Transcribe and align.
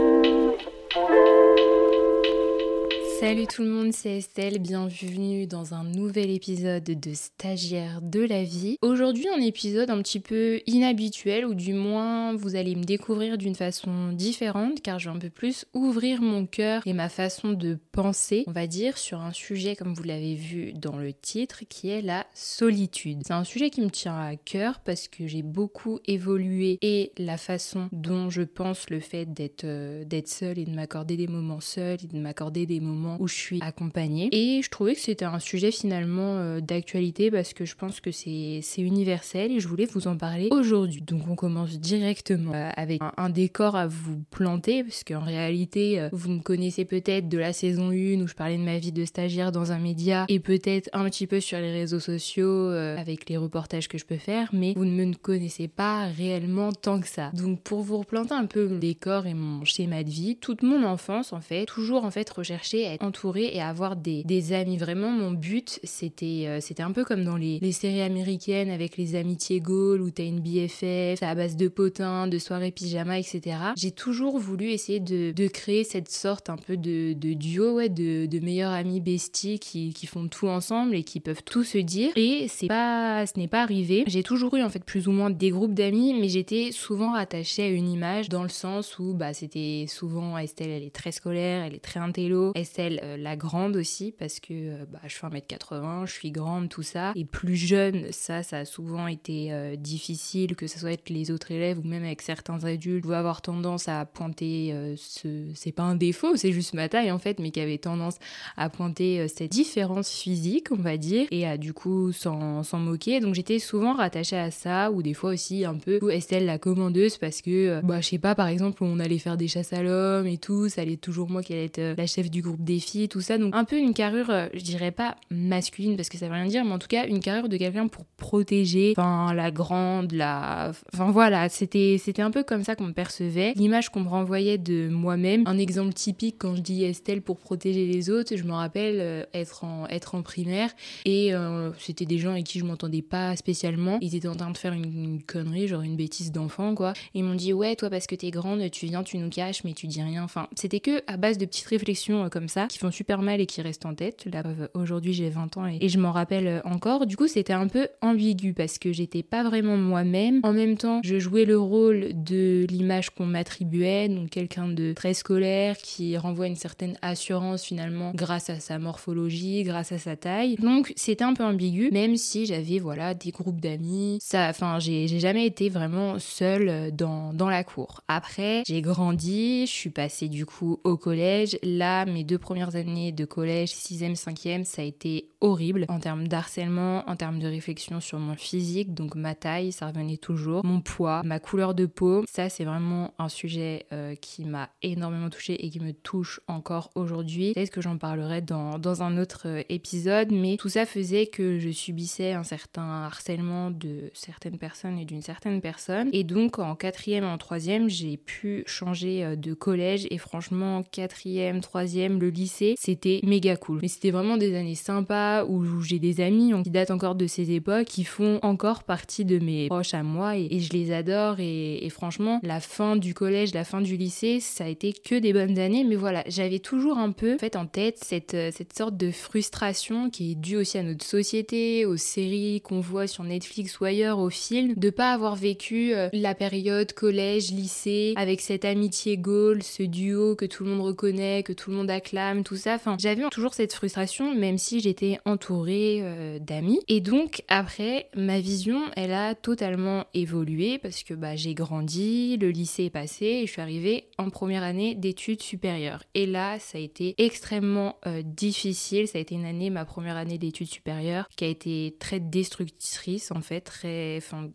Salut 3.19 3.47
tout 3.47 3.63
le 3.63 3.67
monde, 3.67 3.91
c'est 3.91 4.19
Estelle, 4.19 4.59
bienvenue 4.59 5.45
dans 5.45 5.73
un 5.73 5.83
nouvel 5.83 6.29
épisode 6.29 6.85
de 6.85 7.13
Stagiaire 7.13 8.01
de 8.01 8.21
la 8.21 8.45
vie. 8.45 8.77
Aujourd'hui 8.81 9.27
un 9.27 9.41
épisode 9.41 9.89
un 9.89 10.01
petit 10.01 10.21
peu 10.21 10.61
inhabituel 10.67 11.45
ou 11.45 11.53
du 11.53 11.73
moins 11.73 12.33
vous 12.33 12.55
allez 12.55 12.77
me 12.77 12.85
découvrir 12.85 13.37
d'une 13.37 13.55
façon 13.55 14.13
différente 14.13 14.81
car 14.81 14.99
je 14.99 15.09
vais 15.09 15.15
un 15.17 15.19
peu 15.19 15.29
plus 15.29 15.65
ouvrir 15.73 16.21
mon 16.21 16.45
cœur 16.45 16.81
et 16.85 16.93
ma 16.93 17.09
façon 17.09 17.51
de 17.51 17.77
penser, 17.91 18.45
on 18.47 18.53
va 18.53 18.67
dire, 18.67 18.97
sur 18.97 19.19
un 19.19 19.33
sujet 19.33 19.75
comme 19.75 19.93
vous 19.93 20.03
l'avez 20.03 20.35
vu 20.35 20.71
dans 20.71 20.97
le 20.97 21.11
titre 21.11 21.63
qui 21.67 21.89
est 21.89 22.01
la 22.01 22.25
solitude. 22.33 23.23
C'est 23.27 23.33
un 23.33 23.43
sujet 23.43 23.69
qui 23.69 23.81
me 23.81 23.89
tient 23.89 24.17
à 24.17 24.37
cœur 24.37 24.79
parce 24.79 25.09
que 25.09 25.27
j'ai 25.27 25.43
beaucoup 25.43 25.99
évolué 26.05 26.77
et 26.81 27.11
la 27.17 27.35
façon 27.35 27.89
dont 27.91 28.29
je 28.29 28.43
pense 28.43 28.89
le 28.89 29.01
fait 29.01 29.25
d'être 29.25 29.65
euh, 29.65 30.05
seule 30.25 30.57
et 30.57 30.65
de 30.65 30.71
m'accorder 30.71 31.17
des 31.17 31.27
moments 31.27 31.59
seuls 31.59 31.97
et 32.01 32.07
de 32.07 32.17
m'accorder 32.17 32.65
des 32.65 32.79
moments 32.79 33.08
où 33.19 33.27
je 33.27 33.35
suis 33.35 33.59
accompagnée. 33.61 34.29
Et 34.31 34.61
je 34.61 34.69
trouvais 34.69 34.93
que 34.93 35.01
c'était 35.01 35.25
un 35.25 35.39
sujet 35.39 35.71
finalement 35.71 36.37
euh, 36.37 36.59
d'actualité 36.59 37.31
parce 37.31 37.53
que 37.53 37.65
je 37.65 37.75
pense 37.75 37.99
que 37.99 38.11
c'est 38.11 38.61
universel 38.77 39.51
et 39.51 39.59
je 39.59 39.67
voulais 39.67 39.85
vous 39.85 40.07
en 40.07 40.17
parler 40.17 40.49
aujourd'hui. 40.51 41.01
Donc 41.01 41.27
on 41.27 41.35
commence 41.35 41.79
directement 41.79 42.53
euh, 42.53 42.69
avec 42.75 43.01
un, 43.17 43.29
décor 43.29 43.75
à 43.75 43.87
vous 43.87 44.23
planter 44.31 44.83
parce 44.83 45.03
qu'en 45.03 45.23
réalité, 45.23 45.99
euh, 45.99 46.09
vous 46.11 46.29
me 46.29 46.41
connaissez 46.41 46.85
peut-être 46.85 47.29
de 47.29 47.37
la 47.37 47.53
saison 47.53 47.89
1 47.89 48.21
où 48.21 48.27
je 48.27 48.33
parlais 48.33 48.57
de 48.57 48.63
ma 48.63 48.77
vie 48.77 48.91
de 48.91 49.05
stagiaire 49.05 49.51
dans 49.51 49.71
un 49.71 49.79
média 49.79 50.25
et 50.27 50.39
peut-être 50.39 50.89
un 50.93 51.05
petit 51.05 51.27
peu 51.27 51.39
sur 51.39 51.59
les 51.59 51.71
réseaux 51.71 51.99
sociaux 51.99 52.69
avec 52.69 53.29
les 53.29 53.37
reportages 53.37 53.87
que 53.87 53.97
je 53.97 54.05
peux 54.05 54.17
faire, 54.17 54.49
mais 54.53 54.73
vous 54.75 54.85
ne 54.85 55.05
me 55.05 55.13
connaissez 55.13 55.67
pas 55.67 56.07
réellement 56.07 56.71
tant 56.71 56.99
que 56.99 57.07
ça. 57.07 57.31
Donc 57.33 57.61
pour 57.61 57.81
vous 57.81 57.97
replanter 57.97 58.33
un 58.33 58.45
peu 58.45 58.67
le 58.67 58.79
décor 58.79 59.27
et 59.27 59.33
mon 59.33 59.63
schéma 59.65 60.03
de 60.03 60.09
vie, 60.09 60.35
toute 60.37 60.63
mon 60.63 60.83
enfance 60.83 61.33
en 61.33 61.41
fait, 61.41 61.65
toujours 61.65 62.03
en 62.03 62.11
fait 62.11 62.29
rechercher 62.29 62.87
à 62.87 62.97
entourée 63.01 63.51
et 63.53 63.61
avoir 63.61 63.95
des, 63.95 64.23
des 64.23 64.53
amis. 64.53 64.77
Vraiment, 64.77 65.09
mon 65.11 65.31
but, 65.31 65.79
c'était 65.83 66.45
euh, 66.47 66.59
c'était 66.61 66.83
un 66.83 66.91
peu 66.91 67.03
comme 67.03 67.23
dans 67.23 67.37
les, 67.37 67.59
les, 67.61 67.71
séries 67.71 68.01
américaines 68.01 68.69
avec 68.69 68.97
les 68.97 69.15
amitiés 69.15 69.59
Gaulle 69.59 70.01
où 70.01 70.11
t'as 70.11 70.25
une 70.25 70.39
BFF, 70.39 71.21
à 71.23 71.35
base 71.35 71.55
de 71.55 71.67
potins, 71.67 72.27
de 72.27 72.37
soirées 72.37 72.71
pyjama, 72.71 73.19
etc. 73.19 73.57
J'ai 73.75 73.91
toujours 73.91 74.37
voulu 74.37 74.71
essayer 74.71 74.99
de, 74.99 75.31
de, 75.31 75.47
créer 75.47 75.83
cette 75.83 76.09
sorte 76.09 76.49
un 76.49 76.57
peu 76.57 76.77
de, 76.77 77.13
de 77.13 77.33
duo, 77.33 77.75
ouais, 77.75 77.89
de, 77.89 78.25
de, 78.25 78.39
meilleurs 78.39 78.71
amis 78.71 79.01
besties 79.01 79.59
qui, 79.59 79.93
qui, 79.93 80.07
font 80.07 80.27
tout 80.27 80.47
ensemble 80.47 80.95
et 80.95 81.03
qui 81.03 81.19
peuvent 81.19 81.43
tout 81.43 81.63
se 81.63 81.77
dire. 81.77 82.11
Et 82.15 82.47
c'est 82.47 82.67
pas, 82.67 83.25
ce 83.25 83.37
n'est 83.37 83.47
pas 83.47 83.61
arrivé. 83.61 84.03
J'ai 84.07 84.23
toujours 84.23 84.55
eu 84.55 84.63
en 84.63 84.69
fait 84.69 84.83
plus 84.83 85.07
ou 85.07 85.11
moins 85.11 85.29
des 85.29 85.49
groupes 85.49 85.73
d'amis, 85.73 86.13
mais 86.19 86.29
j'étais 86.29 86.71
souvent 86.71 87.13
rattachée 87.13 87.63
à 87.63 87.67
une 87.67 87.89
image 87.89 88.29
dans 88.29 88.43
le 88.43 88.49
sens 88.49 88.99
où 88.99 89.13
bah, 89.13 89.33
c'était 89.33 89.85
souvent 89.87 90.37
Estelle, 90.37 90.69
elle 90.69 90.83
est 90.83 90.93
très 90.93 91.11
scolaire, 91.11 91.63
elle 91.65 91.75
est 91.75 91.83
très 91.83 91.99
intello. 91.99 92.51
Estelle, 92.55 92.88
euh, 93.03 93.17
la 93.17 93.35
grande 93.35 93.75
aussi, 93.75 94.13
parce 94.17 94.39
que 94.39 94.53
euh, 94.53 94.85
bah, 94.91 94.99
je 95.05 95.15
fais 95.15 95.27
1m80, 95.27 96.07
je 96.07 96.13
suis 96.13 96.31
grande, 96.31 96.69
tout 96.69 96.81
ça. 96.81 97.11
Et 97.15 97.25
plus 97.25 97.55
jeune, 97.55 98.11
ça, 98.11 98.43
ça 98.43 98.59
a 98.59 98.65
souvent 98.65 99.07
été 99.07 99.53
euh, 99.53 99.75
difficile, 99.75 100.55
que 100.55 100.67
ce 100.67 100.79
soit 100.79 100.89
avec 100.89 101.09
les 101.09 101.31
autres 101.31 101.51
élèves 101.51 101.79
ou 101.79 101.87
même 101.87 102.03
avec 102.03 102.21
certains 102.21 102.63
adultes. 102.63 103.05
Vais 103.05 103.15
avoir 103.15 103.41
tendance 103.41 103.87
à 103.87 104.05
pointer 104.05 104.73
ce. 104.97 105.45
C'est 105.53 105.71
pas 105.71 105.83
un 105.83 105.95
défaut, 105.95 106.35
c'est 106.35 106.51
juste 106.51 106.73
ma 106.73 106.89
taille 106.89 107.11
en 107.11 107.19
fait, 107.19 107.39
mais 107.39 107.51
qui 107.51 107.59
avait 107.59 107.77
tendance 107.77 108.17
à 108.57 108.69
pointer 108.69 109.27
cette 109.27 109.51
différence 109.51 110.11
physique, 110.11 110.67
on 110.71 110.81
va 110.81 110.97
dire, 110.97 111.27
et 111.31 111.45
à 111.45 111.57
du 111.57 111.73
coup 111.73 112.11
s'en 112.11 112.63
moquer. 112.73 113.19
Donc 113.19 113.35
j'étais 113.35 113.59
souvent 113.59 113.93
rattachée 113.93 114.37
à 114.37 114.51
ça, 114.51 114.91
ou 114.91 115.01
des 115.01 115.13
fois 115.13 115.31
aussi 115.31 115.65
un 115.65 115.75
peu 115.75 115.99
Estelle 116.11 116.45
la 116.45 116.57
commandeuse, 116.57 117.17
parce 117.17 117.41
que, 117.41 117.81
bah, 117.81 118.01
je 118.01 118.07
sais 118.07 118.19
pas, 118.19 118.35
par 118.35 118.47
exemple, 118.47 118.83
on 118.83 118.99
allait 118.99 119.17
faire 119.17 119.37
des 119.37 119.47
chasses 119.47 119.73
à 119.73 119.83
l'homme 119.83 120.27
et 120.27 120.37
tout, 120.37 120.69
ça 120.69 120.81
allait 120.81 120.97
toujours 120.97 121.29
moi 121.29 121.41
qui 121.41 121.53
allait 121.53 121.65
être 121.65 121.97
la 121.97 122.07
chef 122.07 122.29
du 122.29 122.41
groupe 122.41 122.63
des 122.63 122.78
filles, 122.79 123.09
tout 123.09 123.21
ça. 123.21 123.37
Donc 123.37 123.55
un 123.55 123.65
peu 123.65 123.77
une 123.77 123.93
carrure, 123.93 124.29
euh, 124.29 124.47
je 124.53 124.63
dirais 124.63 124.91
pas 124.91 125.15
masculine 125.29 125.95
parce 125.95 126.09
que 126.09 126.17
ça 126.17 126.27
veut 126.27 126.33
rien 126.33 126.45
dire, 126.45 126.65
mais 126.65 126.71
en 126.71 126.79
tout 126.79 126.87
cas 126.87 127.05
une 127.07 127.19
carrure 127.19 127.49
de 127.49 127.57
quelqu'un 127.57 127.87
pour 127.87 128.05
protéger, 128.17 128.93
enfin 128.97 129.33
la 129.33 129.51
grande, 129.51 130.11
la, 130.11 130.71
enfin 130.93 131.11
voilà, 131.11 131.49
c'était 131.49 131.97
c'était 131.99 132.21
un 132.21 132.31
peu 132.31 132.43
comme 132.43 132.63
ça 132.63 132.75
qu'on 132.75 132.85
me 132.85 132.93
percevait. 132.93 133.53
L'image 133.55 133.89
qu'on 133.89 134.01
me 134.01 134.09
renvoyait 134.09 134.57
de 134.57 134.89
moi-même. 134.89 135.43
Un 135.45 135.57
exemple 135.57 135.93
typique 135.93 136.35
quand 136.39 136.55
je 136.55 136.61
dis 136.61 136.83
Estelle 136.83 137.21
pour 137.21 137.37
protéger 137.37 137.85
les 137.85 138.09
autres, 138.09 138.35
je 138.35 138.43
me 138.43 138.53
rappelle 138.53 138.97
euh, 138.99 139.23
être 139.33 139.63
en 139.63 139.87
être 139.87 140.15
en 140.15 140.21
primaire 140.21 140.71
et 141.05 141.33
euh, 141.33 141.71
c'était 141.79 142.05
des 142.05 142.17
gens 142.17 142.31
avec 142.31 142.45
qui 142.45 142.59
je 142.59 142.65
m'entendais 142.65 143.01
pas 143.01 143.35
spécialement. 143.35 143.97
Ils 144.01 144.15
étaient 144.15 144.27
en 144.27 144.35
train 144.35 144.51
de 144.51 144.57
faire 144.57 144.73
une, 144.73 145.21
connerie, 145.23 145.67
genre 145.67 145.81
une 145.81 145.95
bêtise 145.95 146.31
d'enfant 146.31 146.75
quoi. 146.75 146.93
ils 147.13 147.23
m'ont 147.23 147.35
dit 147.35 147.53
ouais 147.53 147.75
toi 147.75 147.89
parce 147.89 148.07
que 148.07 148.15
t'es 148.15 148.31
grande, 148.31 148.69
tu 148.71 148.85
viens, 148.85 149.03
tu 149.03 149.17
nous 149.17 149.29
caches, 149.29 149.63
mais 149.63 149.73
tu 149.73 149.87
dis 149.87 150.01
rien. 150.01 150.23
Enfin 150.23 150.47
c'était 150.55 150.79
que 150.79 151.01
à 151.07 151.17
base 151.17 151.37
de 151.37 151.45
petites 151.45 151.67
réflexions 151.67 152.29
comme 152.29 152.47
ça 152.47 152.67
qui 152.69 152.77
font 152.77 152.91
super 152.91 153.21
mal 153.21 153.41
et 153.41 153.45
qui 153.45 153.61
restent 153.61 153.85
en 153.85 153.95
tête. 153.95 154.25
Là, 154.31 154.43
aujourd'hui, 154.73 155.13
j'ai 155.13 155.29
20 155.29 155.57
ans 155.57 155.65
et, 155.67 155.89
je 155.89 155.99
m'en 155.99 156.11
rappelle 156.11 156.61
encore. 156.63 157.05
Du 157.05 157.17
coup, 157.17 157.27
c'était 157.27 157.53
un 157.53 157.67
peu 157.67 157.87
ambigu 158.01 158.53
parce 158.53 158.77
que 158.77 158.93
j'étais 158.93 159.23
pas 159.23 159.43
vraiment 159.43 159.75
moi-même. 159.75 160.39
En 160.43 160.53
même 160.53 160.77
temps, 160.77 161.01
je 161.03 161.19
jouais 161.19 161.45
le 161.45 161.59
rôle 161.59 162.09
de 162.13 162.65
l'image 162.69 163.09
qu'on 163.09 163.25
m'attribuait, 163.25 164.07
donc 164.07 164.29
quelqu'un 164.29 164.67
de 164.67 164.93
très 164.93 165.13
scolaire 165.13 165.77
qui 165.77 166.15
renvoie 166.17 166.47
une 166.47 166.55
certaine 166.55 166.97
assurance 167.01 167.63
finalement 167.63 168.11
grâce 168.13 168.49
à 168.49 168.59
sa 168.59 168.77
morphologie, 168.77 169.63
grâce 169.63 169.91
à 169.91 169.97
sa 169.97 170.15
taille. 170.15 170.55
Donc, 170.57 170.93
c'était 170.95 171.23
un 171.23 171.33
peu 171.33 171.43
ambigu, 171.43 171.89
même 171.91 172.15
si 172.15 172.45
j'avais 172.45 172.79
voilà 172.79 173.13
des 173.13 173.31
groupes 173.31 173.59
d'amis. 173.59 174.19
Enfin, 174.33 174.77
j'ai 174.79 175.07
jamais 175.07 175.45
été 175.45 175.69
vraiment 175.69 176.19
seule 176.19 176.95
dans, 176.95 177.33
dans 177.33 177.49
la 177.49 177.63
cour. 177.63 178.01
Après, 178.07 178.63
j'ai 178.67 178.81
grandi, 178.81 179.65
je 179.65 179.71
suis 179.71 179.89
passée 179.89 180.27
du 180.27 180.45
coup 180.45 180.79
au 180.83 180.97
collège. 180.97 181.57
Là, 181.63 182.05
mes 182.05 182.23
deux 182.23 182.37
premières 182.59 182.75
années 182.75 183.11
de 183.13 183.23
collège, 183.23 183.73
6e, 183.73 184.15
5e, 184.15 184.65
ça 184.65 184.81
a 184.81 184.85
été 184.85 185.29
horrible 185.41 185.85
en 185.89 185.99
termes 185.99 186.27
d'harcèlement, 186.27 187.03
en 187.09 187.15
termes 187.15 187.39
de 187.39 187.47
réflexion 187.47 187.99
sur 187.99 188.19
mon 188.19 188.35
physique, 188.35 188.93
donc 188.93 189.15
ma 189.15 189.35
taille, 189.35 189.71
ça 189.71 189.87
revenait 189.87 190.17
toujours, 190.17 190.65
mon 190.65 190.81
poids, 190.81 191.21
ma 191.23 191.39
couleur 191.39 191.73
de 191.73 191.85
peau. 191.85 192.23
Ça, 192.29 192.49
c'est 192.49 192.65
vraiment 192.65 193.13
un 193.19 193.29
sujet 193.29 193.85
euh, 193.93 194.15
qui 194.15 194.45
m'a 194.45 194.69
énormément 194.81 195.29
touchée 195.29 195.65
et 195.65 195.69
qui 195.69 195.79
me 195.79 195.93
touche 195.93 196.41
encore 196.47 196.91
aujourd'hui. 196.95 197.53
Peut-être 197.53 197.71
que 197.71 197.81
j'en 197.81 197.97
parlerai 197.97 198.41
dans, 198.41 198.79
dans 198.79 199.01
un 199.03 199.17
autre 199.17 199.43
euh, 199.45 199.63
épisode, 199.69 200.31
mais 200.31 200.57
tout 200.57 200.69
ça 200.69 200.85
faisait 200.85 201.27
que 201.27 201.59
je 201.59 201.69
subissais 201.69 202.33
un 202.33 202.43
certain 202.43 203.03
harcèlement 203.03 203.71
de 203.71 204.11
certaines 204.13 204.57
personnes 204.57 204.97
et 204.97 205.05
d'une 205.05 205.21
certaine 205.21 205.61
personne. 205.61 206.09
Et 206.11 206.23
donc, 206.23 206.59
en 206.59 206.75
quatrième 206.75 207.23
et 207.23 207.27
en 207.27 207.37
troisième, 207.37 207.89
j'ai 207.89 208.17
pu 208.17 208.63
changer 208.65 209.23
euh, 209.23 209.35
de 209.35 209.53
collège 209.53 210.07
et 210.11 210.17
franchement, 210.17 210.83
quatrième, 210.83 211.61
troisième, 211.61 212.19
le 212.19 212.29
lycée, 212.29 212.75
c'était 212.77 213.21
méga 213.23 213.55
cool. 213.55 213.79
Mais 213.81 213.87
c'était 213.87 214.11
vraiment 214.11 214.37
des 214.37 214.55
années 214.55 214.75
sympas 214.75 215.28
où 215.47 215.81
j'ai 215.81 215.99
des 215.99 216.21
amis 216.21 216.53
qui 216.63 216.69
datent 216.69 216.91
encore 216.91 217.15
de 217.15 217.27
ces 217.27 217.51
époques, 217.51 217.85
qui 217.85 218.03
font 218.03 218.39
encore 218.41 218.83
partie 218.83 219.25
de 219.25 219.39
mes 219.39 219.67
proches 219.67 219.93
à 219.93 220.03
moi 220.03 220.37
et, 220.37 220.59
je 220.59 220.73
les 220.73 220.91
adore. 220.91 221.37
Et, 221.39 221.87
franchement, 221.89 222.39
la 222.43 222.59
fin 222.59 222.95
du 222.95 223.13
collège, 223.13 223.53
la 223.53 223.63
fin 223.63 223.81
du 223.81 223.97
lycée, 223.97 224.39
ça 224.39 224.65
a 224.65 224.67
été 224.67 224.93
que 224.93 225.15
des 225.15 225.33
bonnes 225.33 225.59
années. 225.59 225.83
Mais 225.83 225.95
voilà, 225.95 226.23
j'avais 226.27 226.59
toujours 226.59 226.97
un 226.97 227.11
peu 227.11 227.37
fait 227.37 227.55
en 227.55 227.65
tête 227.65 227.97
cette, 228.01 228.33
euh, 228.33 228.51
cette 228.53 228.77
sorte 228.77 228.97
de 228.97 229.11
frustration 229.11 230.09
qui 230.09 230.31
est 230.31 230.35
due 230.35 230.57
aussi 230.57 230.77
à 230.77 230.83
notre 230.83 231.05
société, 231.05 231.85
aux 231.85 231.97
séries 231.97 232.61
qu'on 232.61 232.79
voit 232.79 233.07
sur 233.07 233.23
Netflix 233.23 233.79
ou 233.79 233.85
ailleurs, 233.85 234.19
aux 234.19 234.29
films, 234.29 234.73
de 234.75 234.89
pas 234.89 235.13
avoir 235.13 235.35
vécu 235.35 235.93
euh, 235.93 236.09
la 236.13 236.35
période 236.35 236.93
collège, 236.93 237.51
lycée, 237.51 238.13
avec 238.17 238.41
cette 238.41 238.65
amitié 238.65 239.17
Gaulle, 239.17 239.63
ce 239.63 239.83
duo 239.83 240.35
que 240.35 240.45
tout 240.45 240.63
le 240.63 240.71
monde 240.71 240.81
reconnaît, 240.81 241.43
que 241.43 241.53
tout 241.53 241.71
le 241.71 241.77
monde 241.77 241.89
acclame, 241.89 242.43
tout 242.43 242.55
ça. 242.55 242.75
Enfin, 242.75 242.95
j'avais 242.99 243.23
toujours 243.29 243.53
cette 243.53 243.73
frustration, 243.73 244.33
même 244.35 244.57
si 244.57 244.79
j'étais 244.79 245.18
entourée 245.25 245.99
euh, 246.01 246.39
d'amis. 246.39 246.79
Et 246.87 247.01
donc, 247.01 247.43
après, 247.47 248.09
ma 248.15 248.39
vision, 248.39 248.81
elle 248.95 249.13
a 249.13 249.35
totalement 249.35 250.05
évolué 250.13 250.77
parce 250.77 251.03
que 251.03 251.13
bah, 251.13 251.35
j'ai 251.35 251.53
grandi, 251.53 252.37
le 252.37 252.49
lycée 252.49 252.85
est 252.85 252.89
passé 252.89 253.25
et 253.25 253.47
je 253.47 253.51
suis 253.51 253.61
arrivée 253.61 254.05
en 254.17 254.29
première 254.29 254.63
année 254.63 254.95
d'études 254.95 255.41
supérieures. 255.41 256.03
Et 256.13 256.25
là, 256.25 256.59
ça 256.59 256.77
a 256.77 256.81
été 256.81 257.15
extrêmement 257.17 257.97
euh, 258.07 258.21
difficile. 258.23 259.07
Ça 259.07 259.17
a 259.17 259.21
été 259.21 259.35
une 259.35 259.45
année, 259.45 259.69
ma 259.69 259.85
première 259.85 260.17
année 260.17 260.37
d'études 260.37 260.69
supérieures, 260.69 261.27
qui 261.35 261.45
a 261.45 261.47
été 261.47 261.95
très 261.99 262.19
destructrice 262.19 263.31
en 263.31 263.41
fait, 263.41 263.71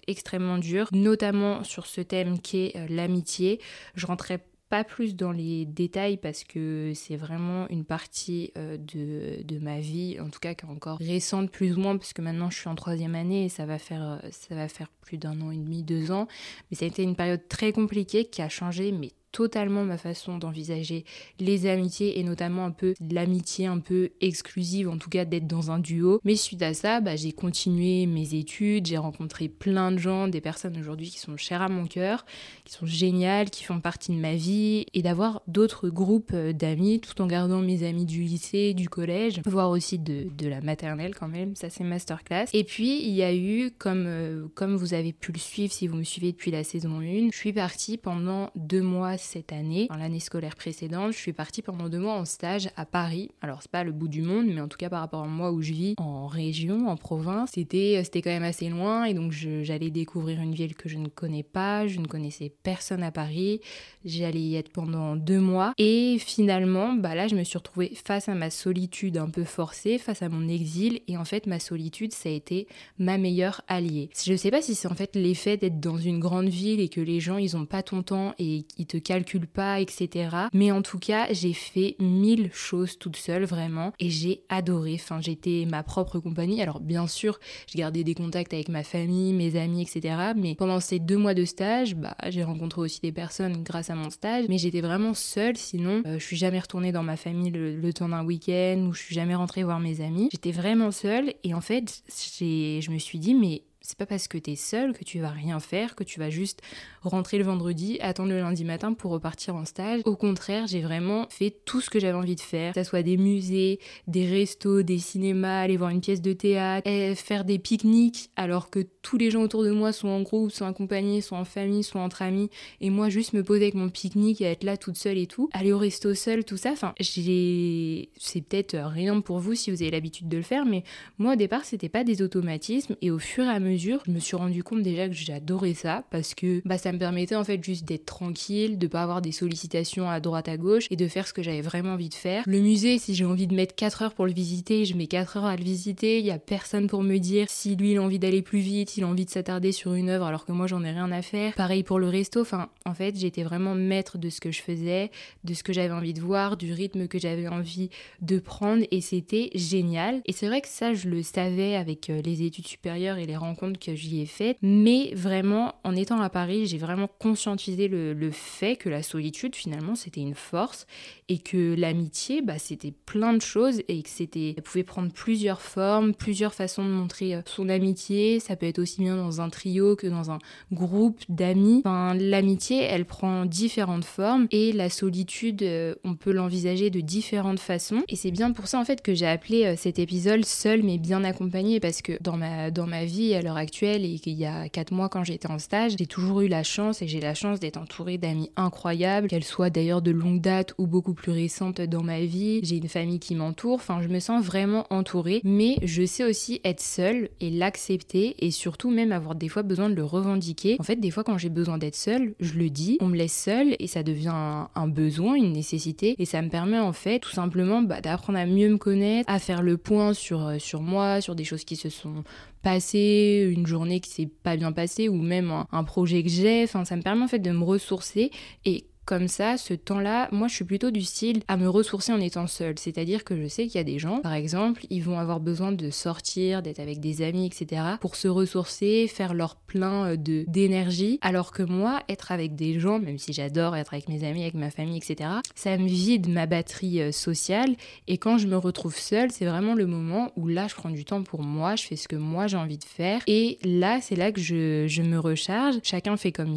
extrêmement 0.07 0.59
dure, 0.59 0.89
notamment 0.93 1.65
sur 1.65 1.87
ce 1.87 2.01
thème 2.01 2.39
qui 2.41 2.67
est 2.67 2.77
euh, 2.77 2.87
l'amitié. 2.89 3.61
Je 3.95 4.07
rentrais 4.07 4.41
plus 4.83 5.15
dans 5.15 5.31
les 5.31 5.67
détails 5.67 6.17
parce 6.17 6.43
que 6.43 6.93
c'est 6.95 7.17
vraiment 7.17 7.69
une 7.69 7.85
partie 7.85 8.51
euh, 8.57 8.77
de, 8.77 9.43
de, 9.45 9.59
ma 9.61 9.79
vie, 9.79 10.19
en 10.19 10.31
tout 10.31 10.41
cas 10.41 10.55
qui 10.55 10.67
est 10.67 10.69
encore 10.69 10.99
récente 10.99 11.51
plus 11.51 11.77
ou 11.77 11.81
moins, 11.81 11.97
parce 11.97 12.13
que 12.13 12.23
maintenant 12.23 12.51
je 12.51 12.59
suis 12.59 12.69
en 12.69 12.75
troisième 12.75 13.15
année 13.15 13.45
et 13.45 13.49
ça 13.49 13.67
va 13.67 13.79
faire, 13.79 14.21
euh, 14.25 14.29
ça 14.33 14.57
va 14.57 14.67
faire 14.67 14.89
plus 15.03 15.19
d'un 15.19 15.41
an 15.43 15.53
et 15.53 15.59
demi, 15.59 15.85
deux 15.85 16.11
ans. 16.11 16.27
Mais 16.71 16.77
ça 16.77 16.87
a 16.87 16.89
été 16.89 17.03
une 17.03 17.15
période 17.15 17.47
très 17.49 17.73
compliquée 17.73 18.25
qui 18.25 18.43
a 18.43 18.49
changé 18.49 18.91
mais 18.91 19.13
totalement 19.35 19.85
ma 19.85 19.99
façon 19.99 20.39
d'envisager 20.39 21.05
les 21.41 21.67
amitiés 21.67 22.21
et 22.21 22.23
notamment 22.23 22.65
un 22.65 22.71
peu 22.71 22.95
l'amitié 23.11 23.67
un 23.67 23.81
peu 23.81 24.11
exclusive, 24.21 24.89
en 24.89 24.97
tout 24.97 25.11
cas 25.11 25.25
d'être 25.25 25.49
dans 25.49 25.73
un 25.73 25.81
duo. 25.81 26.21
Mais 26.23 26.37
suite 26.37 26.63
à 26.63 26.73
ça, 26.73 27.01
bah, 27.01 27.17
j'ai 27.17 27.33
continué 27.33 28.07
mes 28.07 28.35
études, 28.35 28.87
j'ai 28.87 28.97
rencontré 28.97 29.49
plein 29.49 29.91
de 29.91 29.99
gens, 29.99 30.29
des 30.29 30.41
personnes 30.41 30.79
aujourd'hui 30.79 31.11
qui 31.11 31.19
sont 31.19 31.37
chères 31.37 31.63
à 31.63 31.69
mon 31.69 31.87
cœur, 31.87 32.25
qui 32.65 32.73
sont 32.73 32.87
géniales, 32.87 33.51
qui 33.51 33.65
font 33.65 33.81
partie 33.81 34.13
de 34.13 34.17
ma 34.17 34.37
vie 34.37 34.87
et 34.95 35.03
d'avoir 35.03 35.43
d'autres 35.49 35.89
groupes 35.89 36.31
euh, 36.33 36.53
d'amis 36.53 37.01
tout 37.01 37.21
en 37.21 37.27
gardant 37.27 37.61
mes 37.61 37.83
amis 37.85 38.05
du 38.05 38.23
lycée, 38.23 38.73
du 38.73 38.89
collège, 38.89 39.41
voire 39.47 39.71
aussi 39.71 39.99
de, 39.99 40.29
la 40.47 40.61
maternelle 40.61 41.15
quand 41.19 41.29
même, 41.29 41.57
ça 41.57 41.71
c'est 41.71 41.83
masterclass. 41.83 42.45
Et 42.53 42.63
puis 42.63 43.03
il 43.05 43.15
y 43.15 43.25
a 43.25 43.35
eu, 43.35 43.73
comme, 43.77 44.05
euh, 44.07 44.47
comme 44.55 44.77
vous 44.77 44.95
avez 44.95 45.13
pu 45.13 45.33
le 45.33 45.39
suivre 45.39 45.73
si 45.73 45.89
vous 45.89 45.97
me 45.97 46.05
suivez 46.05 46.31
depuis 46.31 46.53
la 46.53 46.63
saison 46.63 47.01
1, 47.01 47.31
je 47.33 47.37
suis 47.37 47.53
partie 47.53 47.97
pendant 47.97 48.51
deux 48.55 48.83
mois 48.83 49.17
cette 49.25 49.53
année, 49.53 49.87
dans 49.89 49.97
l'année 49.97 50.21
scolaire 50.21 50.57
précédente, 50.57 51.13
je 51.13 51.19
suis 51.19 51.33
partie 51.33 51.63
pendant 51.63 51.89
deux 51.89 51.99
mois 51.99 52.15
en 52.15 52.25
stage 52.25 52.69
à 52.77 52.87
Paris. 52.87 53.31
Alors 53.43 53.63
c'est 53.63 53.71
pas 53.71 53.85
le 53.85 53.93
bout 53.93 54.09
du 54.09 54.23
monde, 54.23 54.47
mais 54.47 54.61
en 54.61 54.69
tout 54.69 54.79
cas 54.79 54.89
par 54.89 55.01
rapport 55.01 55.23
à 55.23 55.27
moi 55.27 55.53
où 55.53 55.63
je 55.63 55.73
vis, 55.73 55.95
en 55.99 56.27
région, 56.27 56.89
en 56.89 56.97
province, 56.97 57.51
c'était 57.55 58.01
c'était 58.05 58.23
quand 58.23 58.31
même 58.31 58.43
assez 58.43 58.69
loin. 58.69 59.05
Et 59.05 59.15
donc 59.15 59.33
j'allais 59.33 59.91
découvrir 59.91 60.41
une 60.41 60.55
ville 60.55 60.75
que 60.75 60.89
je 60.89 60.99
ne 60.99 61.09
connais 61.09 61.43
pas, 61.43 61.87
je 61.87 62.01
ne 62.01 62.07
connaissais 62.07 62.53
personne 62.63 63.03
à 63.03 63.11
Paris, 63.11 63.61
j'allais 64.05 64.41
y 64.41 64.57
être 64.57 64.71
pendant 64.71 65.17
deux 65.17 65.41
mois. 65.41 65.73
Et 65.79 66.19
finalement, 66.19 66.93
bah 66.93 67.15
là 67.15 67.27
je 67.29 67.35
me 67.35 67.45
suis 67.45 67.59
retrouvée 67.59 67.93
face 67.95 68.29
à 68.29 68.35
ma 68.35 68.51
solitude 68.51 69.17
un 69.17 69.31
peu 69.31 69.45
forcée, 69.45 69.99
face 69.99 70.23
à 70.23 70.29
mon 70.29 70.49
exil. 70.49 71.01
Et 71.09 71.17
en 71.17 71.25
fait 71.25 71.47
ma 71.47 71.59
solitude 71.59 72.13
ça 72.13 72.29
a 72.29 72.33
été 72.33 72.67
ma 72.99 73.19
meilleure 73.19 73.63
alliée. 73.69 74.11
Je 74.25 74.37
sais 74.37 74.51
pas 74.51 74.63
si 74.63 74.75
c'est 74.75 74.89
en 74.89 74.95
fait 74.95 75.17
l'effet 75.17 75.57
d'être 75.57 75.81
dans 75.81 75.99
une 75.99 76.21
grande 76.21 76.49
ville 76.49 76.81
et 76.81 76.89
que 76.89 77.01
les 77.01 77.21
gens 77.21 77.39
ils 77.39 77.57
ont 77.57 77.67
pas 77.67 77.83
ton 77.83 78.03
temps 78.03 78.35
et 78.39 78.65
ils 78.79 78.87
te 78.87 78.97
calculent 79.15 79.47
pas, 79.47 79.81
etc. 79.81 80.29
Mais 80.53 80.73
en 80.73 80.83
tout 80.83 80.99
cas, 80.99 81.29
j'ai 81.31 81.53
fait 81.53 81.95
mille 82.01 82.51
choses 82.53 82.99
toute 82.99 83.17
seule, 83.17 83.45
vraiment, 83.45 83.93
et 84.01 84.11
j'ai 84.11 84.43
adoré. 84.49 84.95
Enfin, 84.95 85.21
j'étais 85.21 85.67
ma 85.71 85.85
propre 85.85 86.19
compagnie. 86.19 86.61
Alors, 86.61 86.81
bien 86.81 87.07
sûr, 87.07 87.39
je 87.71 87.79
gardais 87.79 88.03
des 88.03 88.15
contacts 88.15 88.53
avec 88.53 88.69
ma 88.69 88.83
famille, 88.83 89.33
mes 89.33 89.57
amis, 89.57 89.83
etc. 89.83 90.33
Mais 90.37 90.57
pendant 90.57 90.81
ces 90.81 90.99
deux 90.99 91.17
mois 91.17 91.35
de 91.35 91.45
stage, 91.45 91.95
bah, 91.95 92.17
j'ai 92.29 92.43
rencontré 92.43 92.81
aussi 92.81 93.01
des 93.01 93.13
personnes 93.13 93.63
grâce 93.63 93.91
à 93.91 93.95
mon 93.95 94.11
stage, 94.11 94.47
mais 94.49 94.59
j'étais 94.59 94.81
vraiment 94.81 95.15
seule. 95.15 95.57
Sinon, 95.57 96.03
euh, 96.07 96.19
je 96.19 96.25
suis 96.25 96.37
jamais 96.37 96.59
retournée 96.59 96.91
dans 96.91 97.05
ma 97.05 97.17
famille 97.17 97.51
le, 97.51 97.77
le 97.77 97.93
temps 97.93 98.09
d'un 98.09 98.25
week-end 98.25 98.87
ou 98.89 98.95
je 98.95 99.01
suis 99.01 99.15
jamais 99.15 99.37
rentrée 99.37 99.63
voir 99.63 99.79
mes 99.79 100.01
amis. 100.01 100.29
J'étais 100.33 100.53
vraiment 100.53 100.91
seule 100.91 101.35
et 101.45 101.55
en 101.55 101.61
fait, 101.61 102.03
je 102.09 102.91
me 102.91 102.99
suis 102.99 103.19
dit, 103.21 103.35
mais 103.35 103.63
c'est 103.85 103.99
pas 103.99 104.07
parce 104.07 104.29
que 104.29 104.39
t'es 104.39 104.57
seule 104.57 104.95
que 104.95 105.05
tu 105.05 105.21
vas 105.21 105.29
rien 105.29 105.61
faire, 105.61 105.95
que 105.95 106.05
tu 106.05 106.19
vas 106.19 106.31
juste 106.31 106.63
rentrer 107.03 107.37
le 107.37 107.45
vendredi, 107.45 107.99
attendre 108.01 108.31
le 108.31 108.39
lundi 108.39 108.65
matin 108.65 108.95
pour 108.95 109.11
repartir 109.11 109.55
en 109.57 109.67
stage. 109.67 110.01
Au 110.07 110.17
contraire, 110.17 110.67
j'ai 110.67 110.81
vraiment 110.81 111.27
fait 111.29 111.55
tout 111.67 111.83
ce 111.83 111.91
que 111.91 112.01
j'avais 112.01 112.17
envie 112.17 112.35
de 112.35 112.41
faire, 112.41 112.73
que 112.73 112.83
ce 112.83 112.89
soit 112.89 113.03
des 113.03 113.19
musées, 113.19 113.79
des 114.07 114.27
restos, 114.27 114.83
des 114.83 114.99
cinémas, 114.99 115.61
aller 115.61 115.77
voir 115.77 115.91
une 115.91 116.01
pièce 116.01 116.23
de 116.23 116.33
théâtre, 116.33 116.89
faire 117.15 117.45
des 117.45 117.59
pique-niques 117.59 118.31
alors 118.37 118.71
que 118.71 118.81
tous 119.03 119.19
les 119.19 119.31
gens 119.31 119.43
autour 119.43 119.63
de 119.63 119.71
moi 119.71 119.93
sont 119.93 120.09
en 120.09 120.23
groupe, 120.23 120.51
sont 120.51 120.65
accompagnés, 120.65 121.21
sont 121.21 121.37
en 121.37 121.45
famille, 121.45 121.85
sont 121.85 121.99
entre 121.99 122.23
amis, 122.23 122.49
et 122.81 122.89
moi 122.89 123.11
juste 123.11 123.35
me 123.35 123.45
poser 123.45 123.65
avec 123.65 123.75
mon 123.75 123.91
pique-nique 123.91 124.41
et 124.41 124.45
être 124.45 124.65
là 124.65 124.79
toute 124.79 124.97
seule 124.97 125.19
et 125.19 125.27
tout, 125.27 125.51
aller 125.53 125.75
au 125.75 125.79
resto 125.79 126.15
seule, 126.15 126.43
tout 126.45 126.57
ça. 126.57 126.71
Enfin, 126.73 126.95
j'ai, 127.01 128.09
c'est 128.17 128.41
peut-être 128.41 128.79
rien 128.79 129.21
pour 129.21 129.41
vous 129.41 129.55
si 129.55 129.71
vous 129.71 129.83
avez 129.83 129.91
l'habitude 129.91 130.29
de 130.29 130.39
le 130.39 130.43
faire, 130.43 130.65
mais 130.65 130.85
moi 131.19 131.35
au 131.35 131.37
départ 131.37 131.67
c'était 131.67 131.91
pas 131.91 132.03
des 132.03 132.23
automatismes 132.23 132.97
et 133.03 133.11
au 133.11 133.19
fur 133.19 133.45
et 133.45 133.49
à 133.49 133.61
mesure 133.61 133.74
je 133.77 134.11
me 134.11 134.19
suis 134.19 134.37
rendu 134.37 134.63
compte 134.63 134.83
déjà 134.83 135.09
que 135.09 135.15
j'adorais 135.15 135.75
ça 135.75 136.05
parce 136.11 136.35
que 136.35 136.63
bah, 136.65 136.79
ça 136.79 136.93
me 136.93 136.99
permettait 136.99 137.37
en 137.37 137.45
fait 137.45 137.63
juste 137.63 137.85
d'être 137.85 138.07
tranquille, 138.07 138.79
de 138.79 138.87
pas 138.87 139.03
avoir 139.03 139.23
des 139.23 139.33
sollicitations 139.33 140.09
à 140.09 140.21
droite 140.21 140.49
à 140.49 140.57
gauche 140.57 140.87
et 140.91 140.97
de 140.97 141.09
faire 141.09 141.27
ce 141.27 141.33
que 141.33 141.43
j'avais 141.43 141.61
vraiment 141.61 141.95
envie 141.95 142.09
de 142.09 142.15
faire. 142.15 142.43
Le 142.47 142.61
musée, 142.61 142.99
si 142.99 143.15
j'ai 143.15 143.25
envie 143.25 143.47
de 143.47 143.55
mettre 143.55 143.75
4 143.75 144.03
heures 144.03 144.15
pour 144.15 144.27
le 144.27 144.33
visiter, 144.33 144.85
je 144.85 144.95
mets 144.97 145.07
4 145.07 145.37
heures 145.37 145.45
à 145.45 145.57
le 145.57 145.65
visiter, 145.65 146.19
il 146.19 146.27
y 146.27 146.31
a 146.31 146.39
personne 146.39 146.87
pour 146.87 147.03
me 147.03 147.19
dire 147.19 147.47
si 147.49 147.77
lui 147.77 147.93
il 147.93 147.99
a 147.99 148.03
envie 148.03 148.19
d'aller 148.19 148.43
plus 148.43 148.61
vite, 148.61 148.97
il 148.97 149.05
a 149.05 149.09
envie 149.09 149.25
de 149.25 149.31
s'attarder 149.31 149.73
sur 149.73 149.95
une 149.95 150.09
œuvre 150.09 150.27
alors 150.27 150.45
que 150.45 150.53
moi 150.53 150.67
j'en 150.67 150.83
ai 150.85 150.91
rien 150.91 151.11
à 151.13 151.23
faire. 151.23 151.55
Pareil 151.55 151.83
pour 151.83 151.99
le 151.99 152.09
resto, 152.09 152.41
enfin 152.41 152.69
en 152.85 152.95
fait 152.95 153.17
j'étais 153.17 153.43
vraiment 153.43 153.75
maître 153.75 154.19
de 154.19 154.31
ce 154.31 154.41
que 154.41 154.51
je 154.51 154.63
faisais, 154.63 155.11
de 155.45 155.55
ce 155.55 155.63
que 155.63 155.73
j'avais 155.73 155.93
envie 155.93 156.15
de 156.15 156.21
voir, 156.21 156.57
du 156.57 156.73
rythme 156.73 157.09
que 157.09 157.19
j'avais 157.19 157.49
envie 157.49 157.91
de 158.21 158.39
prendre 158.39 158.85
et 158.91 159.01
c'était 159.01 159.51
génial. 159.55 160.23
Et 160.27 160.33
c'est 160.33 160.47
vrai 160.47 160.61
que 160.61 160.69
ça 160.69 160.95
je 160.95 161.09
le 161.09 161.23
savais 161.23 161.77
avec 161.77 162.11
euh, 162.11 162.21
les 162.23 162.43
études 162.43 162.67
supérieures 162.67 163.19
et 163.19 163.27
les 163.27 163.37
rencontres 163.37 163.64
que 163.73 163.95
j'y 163.95 164.21
ai 164.21 164.27
fait, 164.27 164.57
mais 164.63 165.13
vraiment 165.15 165.75
en 165.85 165.97
étant 165.97 166.21
à 166.21 166.29
Paris, 166.29 166.67
j'ai 166.67 166.79
vraiment 166.79 167.09
conscientisé 167.19 167.89
le, 167.89 168.15
fait 168.31 168.77
que 168.77 168.89
la 168.89 169.03
solitude 169.03 169.55
finalement 169.55 169.95
c'était 169.95 170.21
une 170.21 170.35
force 170.35 170.87
et 171.29 171.39
que 171.39 171.75
l'amitié 171.75 172.43
bah, 172.43 172.59
c'était 172.59 172.93
plein 173.07 173.33
de 173.33 173.41
choses 173.41 173.83
et 173.89 174.03
que 174.03 174.09
c'était, 174.09 174.55
pouvait 174.65 174.83
prendre 174.83 175.13
plusieurs 175.13 175.61
formes, 175.61 176.15
plusieurs 176.15 176.55
façons 176.55 176.85
de 176.85 176.91
montrer 176.91 177.35
euh, 177.35 177.43
son 177.47 177.69
amitié. 177.69 178.41
Ça 178.41 178.57
peut 178.57 178.67
être 178.67 178.79
aussi 178.79 179.01
bien 179.01 179.17
dans 179.17 179.41
un 179.41 179.49
trio 179.49 179.97
que 179.97 180.07
dans 180.07 180.31
un 180.31 180.39
groupe 180.73 181.21
d'amis. 181.29 181.83
Enfin, 181.85 182.15
l'amitié 182.15 182.83
elle 182.83 183.05
prend 183.05 183.47
différentes 183.47 184.05
formes 184.05 184.47
et 184.51 184.73
la 184.73 184.91
solitude 184.91 185.63
euh, 185.63 185.95
on 186.05 186.15
peut 186.15 186.33
l'envisager 186.33 186.91
de 186.91 187.01
différentes 187.01 187.61
façons 187.61 188.03
et 188.09 188.17
c'est 188.17 188.31
bien 188.31 188.53
pour 188.53 188.67
ça 188.67 188.79
en 188.79 188.85
fait 188.85 189.03
que 189.03 189.15
j'ai 189.15 189.27
appelé 189.27 189.65
euh, 189.65 189.75
cet 189.77 189.99
épisode 189.99 190.45
seul 190.45 190.83
mais 190.83 190.99
bien 190.99 191.25
accompagné 191.25 191.81
parce 191.81 192.03
que 192.03 192.13
dans 192.21 192.37
ma 192.37 192.71
dans 192.71 192.87
ma 192.87 193.05
vie 193.05 193.35
alors 193.35 193.54
actuelle 193.57 194.05
et 194.05 194.19
qu'il 194.19 194.35
y 194.35 194.45
a 194.45 194.69
4 194.69 194.93
mois 194.93 195.09
quand 195.09 195.25
j'étais 195.25 195.51
en 195.51 195.59
stage, 195.59 195.95
j'ai 195.99 196.07
toujours 196.07 196.41
eu 196.41 196.49
la 196.49 196.63
chance 196.63 197.03
et 197.03 197.09
j'ai 197.09 197.21
la 197.21 197.35
chance 197.35 197.61
d'être 197.61 197.77
entourée 197.77 198.19
d'amis 198.19 198.51
incroyables, 198.57 199.29
qu'elles 199.29 199.45
soient 199.45 199.71
d'ailleurs 199.71 200.03
de 200.03 200.11
longue 200.11 200.41
date 200.41 200.75
ou 200.79 200.87
beaucoup 200.87 201.15
plus 201.15 201.33
récentes 201.33 201.81
dans 201.81 202.03
ma 202.03 202.21
vie. 202.21 202.61
J'ai 202.63 202.77
une 202.77 202.89
famille 202.89 203.19
qui 203.19 203.35
m'entoure, 203.35 203.75
enfin 203.75 204.01
je 204.03 204.09
me 204.09 204.21
sens 204.21 204.45
vraiment 204.45 204.87
entourée, 204.91 205.41
mais 205.45 205.77
je 205.83 206.05
sais 206.05 206.25
aussi 206.25 206.61
être 206.65 206.81
seule 206.81 207.29
et 207.41 207.51
l'accepter 207.51 208.35
et 208.45 208.51
surtout 208.51 208.91
même 208.91 209.13
avoir 209.13 209.35
des 209.35 209.49
fois 209.49 209.63
besoin 209.63 209.91
de 209.91 209.95
le 209.95 210.05
revendiquer. 210.05 210.77
En 210.79 210.85
fait, 210.85 210.97
des 210.97 211.11
fois 211.11 211.25
quand 211.25 211.39
j'ai 211.39 211.49
besoin 211.49 211.79
d'être 211.79 211.97
seule, 211.97 212.35
je 212.41 212.55
le 212.55 212.71
dis, 212.71 212.99
on 213.01 213.07
me 213.07 213.17
laisse 213.17 213.35
seule 213.35 213.77
et 213.79 213.87
ça 213.87 214.03
devient 214.03 214.33
un, 214.75 214.89
besoin, 214.89 215.35
une 215.35 215.53
nécessité 215.53 216.15
et 216.19 216.25
ça 216.25 216.43
me 216.43 216.49
permet 216.49 216.79
en 216.79 216.93
fait 216.93 217.19
tout 217.19 217.31
simplement 217.31 217.83
bah, 217.83 218.01
d'apprendre 218.01 218.39
à 218.39 218.47
mieux 218.47 218.69
me 218.69 218.79
connaître, 218.79 219.31
à 219.31 219.39
faire 219.39 219.63
le 219.63 219.77
point 219.77 220.15
sur, 220.15 220.47
euh, 220.47 220.59
sur 220.59 220.83
moi, 220.83 221.21
sur 221.21 221.35
des 221.35 221.45
choses 221.45 221.65
qui 221.65 221.77
se 221.77 221.89
sont 221.89 222.25
passées, 222.65 223.49
une 223.55 223.67
journée 223.67 224.01
qui 224.01 224.11
s'est 224.11 224.29
pas 224.43 224.57
bien 224.57 224.73
passée 224.73 225.09
ou 225.09 225.23
même 225.23 225.53
un, 225.71 225.85
projet 225.85 226.25
que 226.25 226.29
j'ai. 226.29 226.65
Enfin, 226.65 226.85
ça 226.85 226.97
me 226.97 227.03
permet 227.03 227.23
en 227.23 227.29
fait 227.29 227.39
de 227.39 227.51
me 227.53 227.63
ressourcer 227.63 228.33
et 228.65 228.87
comme 229.05 229.29
ça, 229.29 229.57
ce 229.57 229.75
temps-là, 229.75 230.29
moi 230.33 230.49
je 230.49 230.55
suis 230.55 230.65
plutôt 230.65 230.91
du 230.91 231.03
style 231.03 231.43
à 231.49 231.57
me 231.57 231.69
ressourcer 231.69 232.13
en 232.13 232.21
étant 232.21 232.47
seule. 232.47 232.79
C'est-à-dire 232.79 233.25
que 233.25 233.41
je 233.41 233.49
sais 233.49 233.67
qu'il 233.67 233.77
y 233.77 233.79
a 233.79 233.85
des 233.85 233.99
gens, 233.99 234.19
par 234.21 234.33
exemple, 234.33 234.87
ils 234.91 235.03
vont 235.03 235.19
avoir 235.19 235.41
besoin 235.41 235.73
de 235.73 235.91
sortir, 235.91 236.63
d'être 236.63 236.81
avec 236.81 237.01
des 237.01 237.23
amis, 237.23 237.47
etc. 237.47 237.83
pour 238.01 238.17
se 238.17 238.29
ressourcer, 238.29 239.07
faire 239.09 239.35
leur 239.35 239.57
plein 239.57 240.07
euh, 240.07 240.17
de 240.17 240.45
d'énergie. 240.49 241.19
Alors 241.23 241.53
que 241.53 241.63
moi, 241.63 242.01
être 242.09 242.33
avec 242.33 242.55
des 242.55 242.79
gens, 242.81 242.99
même 242.99 243.19
si 243.19 243.33
j'adore 243.33 243.77
être 243.77 243.93
avec 243.93 244.09
mes 244.09 244.25
amis, 244.25 244.43
avec 244.43 244.55
ma 244.55 244.71
famille, 244.71 244.99
etc., 244.99 245.31
ça 245.55 245.77
me 245.77 245.87
vide 245.87 246.29
ma 246.29 246.47
batterie 246.47 247.01
euh, 247.01 247.13
sociale. 247.13 247.75
Et 248.09 248.19
quand 248.19 248.39
je 248.39 248.47
me 248.47 248.57
retrouve 248.57 248.97
seule, 248.97 249.31
c'est 249.31 249.47
vraiment 249.47 249.75
le 249.75 249.87
moment 249.87 250.33
où 250.37 250.47
là, 250.47 250.67
je 250.69 250.75
prends 250.75 250.91
du 250.91 251.05
temps 251.05 251.23
pour 251.23 251.43
moi, 251.43 251.77
je 251.77 251.85
fais 251.85 251.97
ce 251.97 252.09
que 252.09 252.17
moi 252.17 252.47
j'ai 252.47 252.57
envie 252.57 252.79
de 252.79 252.85
faire. 252.85 253.21
Et 253.27 253.59
là, 253.65 254.01
c'est 254.01 254.17
là 254.17 254.33
que 254.33 254.41
je, 254.41 254.87
je, 254.89 255.03
me 255.03 255.19
recharge. 255.19 255.77
Chacun 255.83 256.17
fait 256.17 256.33
comme 256.33 256.57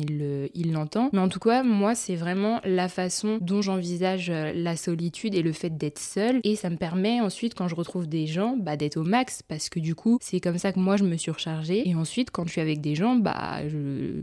il 0.54 0.72
l'entend. 0.72 1.10
Mais 1.12 1.20
en 1.20 1.28
tout 1.28 1.40
cas, 1.40 1.64
moi, 1.64 1.96
c'est 1.96 2.16
vraiment 2.16 2.37
la 2.64 2.88
façon 2.88 3.38
dont 3.42 3.62
j'envisage 3.62 4.30
euh, 4.30 4.52
la 4.54 4.76
solitude 4.76 5.36
et 5.36 5.42
le 5.42 5.52
fait 5.52 5.78
d'être 5.78 6.00
seule. 6.00 6.40
Et 6.44 6.56
ça 6.56 6.70
me 6.70 6.78
permet 6.78 7.22
ensuite, 7.22 7.54
quand 7.54 7.68
je 7.68 7.76
retrouve 7.76 8.08
des 8.08 8.28
gens, 8.28 8.56
bah, 8.58 8.78
d'être 8.78 8.98
au 8.98 9.04
max 9.04 9.44
parce 9.44 9.70
que 9.70 9.80
du 9.80 9.96
coup, 9.96 10.18
c'est 10.22 10.40
comme 10.40 10.58
ça 10.58 10.74
que 10.74 10.80
moi 10.80 10.98
je 10.98 11.04
me 11.04 11.18
suis 11.18 11.32
rechargée. 11.32 11.88
Et 11.88 11.96
ensuite, 11.96 12.32
quand 12.32 12.46
je 12.46 12.52
suis 12.52 12.62
avec 12.62 12.82
des 12.82 12.96
gens, 12.96 13.16
bah, 13.16 13.62